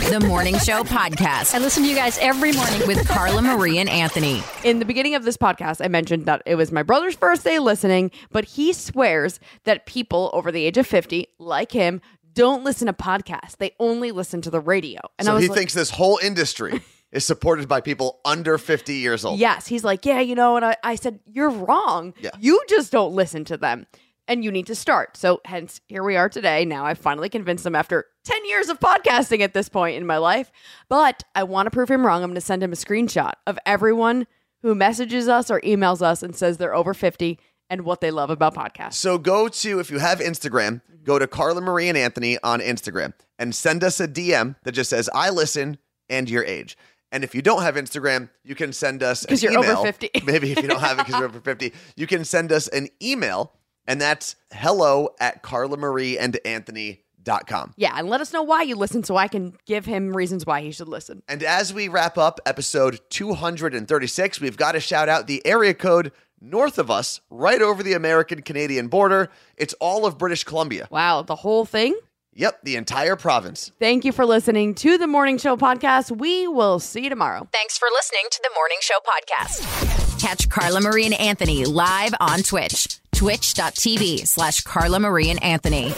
The 0.10 0.20
Morning 0.28 0.58
Show 0.58 0.84
Podcast 0.84 1.56
I 1.56 1.60
listen 1.60 1.84
to 1.84 1.90
you 1.90 1.96
guys 1.96 2.18
every 2.18 2.52
morning. 2.52 2.86
with 2.86 3.08
Carla 3.08 3.42
Marie 3.42 3.78
and 3.78 3.88
Anthony. 3.88 4.44
In 4.66 4.80
the 4.80 4.86
beginning 4.86 5.16
of 5.16 5.24
this 5.24 5.38
podcast, 5.38 5.84
I 5.84 5.88
mentioned 5.88 6.26
that 6.26 6.42
it 6.46 6.56
was 6.56 6.70
my 6.70 6.84
brother's 6.84 7.16
first 7.16 7.46
day 7.46 7.60
listening, 7.60 8.12
but 8.30 8.44
he 8.44 8.74
swears 8.74 9.40
that 9.64 9.86
people 9.86 10.30
over 10.34 10.52
the 10.52 10.66
age 10.66 10.78
of 10.78 10.86
50, 10.86 11.28
like 11.40 11.72
him, 11.72 12.02
don't 12.34 12.64
listen 12.64 12.88
to 12.88 12.94
podcasts. 12.94 13.58
They 13.58 13.76
only 13.80 14.12
listen 14.12 14.42
to 14.42 14.50
the 14.50 14.60
radio. 14.60 15.00
And 15.20 15.28
I 15.28 15.32
So 15.32 15.38
he 15.38 15.48
like, 15.48 15.58
thinks 15.58 15.74
this 15.74 15.90
whole 15.90 16.20
industry 16.22 16.82
is 17.12 17.26
supported 17.26 17.68
by 17.68 17.82
people 17.82 18.20
under 18.26 18.58
50 18.58 18.94
years 18.94 19.26
old. 19.26 19.40
Yes. 19.40 19.68
He's 19.68 19.84
like, 19.84 20.06
yeah, 20.06 20.20
you 20.20 20.36
know, 20.36 20.56
and 20.56 20.66
I, 20.66 20.78
I 20.84 20.96
said, 20.96 21.20
you're 21.26 21.50
wrong. 21.50 22.14
Yeah. 22.20 22.32
You 22.40 22.62
just 22.68 22.92
don't 22.92 23.14
listen 23.14 23.44
to 23.46 23.58
them. 23.58 23.88
And 24.28 24.46
you 24.46 24.52
need 24.52 24.68
to 24.68 24.76
start. 24.76 25.18
So, 25.18 25.42
hence, 25.44 25.82
here 25.88 26.04
we 26.04 26.16
are 26.16 26.30
today. 26.30 26.64
Now, 26.64 26.86
I've 26.86 27.00
finally 27.00 27.28
convinced 27.28 27.66
him 27.66 27.76
after 27.76 28.06
10 28.24 28.46
years 28.46 28.70
of 28.70 28.80
podcasting 28.80 29.42
at 29.42 29.54
this 29.54 29.68
point 29.68 29.98
in 29.98 30.06
my 30.06 30.18
life. 30.18 30.52
But 30.88 31.24
I 31.36 31.44
want 31.44 31.66
to 31.66 31.72
prove 31.72 31.90
him 31.90 32.06
wrong. 32.06 32.24
I'm 32.24 32.30
going 32.30 32.36
to 32.36 32.42
send 32.42 32.64
him 32.64 32.72
a 32.72 32.78
screenshot 32.78 33.34
of 33.46 33.60
everyone 33.66 34.28
who 34.62 34.76
messages 34.76 35.28
us 35.28 35.50
or 35.52 35.60
emails 35.62 36.02
us 36.02 36.24
and 36.24 36.36
says 36.36 36.58
they're 36.58 36.76
over 36.76 36.94
50 36.94 37.40
and 37.72 37.84
what 37.86 38.02
they 38.02 38.12
love 38.12 38.30
about 38.30 38.54
podcasts. 38.54 38.94
So 38.96 39.18
go 39.18 39.48
to, 39.48 39.80
if 39.80 39.90
you 39.90 39.98
have 39.98 40.20
Instagram, 40.20 40.82
go 41.04 41.18
to 41.18 41.26
Carla 41.26 41.62
Marie 41.62 41.90
and 41.90 41.98
Anthony 41.98 42.38
on 42.44 42.60
Instagram 42.60 43.14
and 43.40 43.56
send 43.56 43.84
us 43.84 44.00
a 44.00 44.08
DM 44.08 44.56
that 44.64 44.74
just 44.74 44.90
says, 44.92 45.10
I 45.16 45.32
listen 45.32 45.80
and 46.10 46.30
your 46.30 46.44
age. 46.46 46.78
And 47.14 47.24
if 47.24 47.34
you 47.34 47.42
don't 47.42 47.62
have 47.64 47.76
Instagram, 47.76 48.30
you 48.44 48.54
can 48.56 48.72
send 48.74 49.02
us 49.02 49.24
an 49.24 49.30
'Cause 49.30 49.42
you're 49.42 49.58
over 49.58 49.82
50. 49.84 50.10
Maybe 50.26 50.52
if 50.52 50.62
you 50.62 50.68
don't 50.68 50.82
have 50.82 51.00
it 51.00 51.06
because 51.06 51.20
you're 51.20 51.30
over 51.30 51.40
50, 51.40 51.74
you 51.96 52.06
can 52.08 52.24
send 52.26 52.52
us 52.52 52.68
an 52.70 52.90
email, 53.02 53.54
and 53.88 54.00
that's 54.00 54.36
hello 54.54 55.10
at 55.20 55.42
carlamarie.andanthony.com. 55.44 57.74
Yeah. 57.78 57.94
And 57.98 58.10
let 58.10 58.22
us 58.22 58.34
know 58.34 58.44
why 58.44 58.64
you 58.64 58.76
listen 58.76 59.04
so 59.04 59.18
I 59.18 59.28
can 59.28 59.56
give 59.66 59.86
him 59.86 60.16
reasons 60.16 60.46
why 60.46 60.62
he 60.62 60.72
should 60.72 60.88
listen. 60.88 61.24
And 61.28 61.44
as 61.44 61.74
we 61.74 61.88
wrap 61.88 62.18
up 62.18 62.40
episode 62.46 63.00
236, 63.10 64.42
we've 64.42 64.58
got 64.58 64.74
to 64.74 64.80
shout 64.80 65.10
out 65.10 65.28
the 65.28 65.46
area 65.46 65.74
code 65.74 66.12
north 66.42 66.78
of 66.80 66.90
us, 66.92 67.22
right 67.30 67.62
over 67.62 67.84
the 67.84 67.94
American 67.94 68.42
Canadian 68.42 68.88
border. 68.88 69.30
It's 69.56 69.74
all 69.80 70.06
of 70.06 70.18
British 70.18 70.44
Columbia. 70.44 70.88
Wow. 70.92 71.22
The 71.22 71.36
whole 71.38 71.66
thing? 71.66 71.98
Yep, 72.34 72.62
the 72.64 72.78
entire 72.78 73.16
province. 73.16 73.72
Thank 73.78 74.06
you 74.06 74.12
for 74.12 74.26
listening 74.26 74.74
to 74.76 74.98
the 74.98 75.06
Morning 75.08 75.38
Show 75.38 75.58
podcast. 75.58 76.18
We 76.18 76.48
will 76.48 76.80
see 76.80 77.04
you 77.04 77.10
tomorrow. 77.10 77.48
Thanks 77.52 77.78
for 77.78 77.90
listening 77.94 78.24
to 78.32 78.40
the 78.42 78.50
Morning 78.56 78.78
Show 78.80 78.98
podcast. 79.06 80.20
Catch 80.22 80.50
Carla 80.50 80.80
Marie 80.80 81.06
and 81.06 81.20
Anthony 81.20 81.66
live 81.66 82.14
on 82.20 82.42
Twitch, 82.42 83.00
twitch.tv 83.14 84.28
slash 84.28 84.62
Carla 84.62 85.00
Marie 85.00 85.30
and 85.30 85.44
Anthony. 85.44 85.94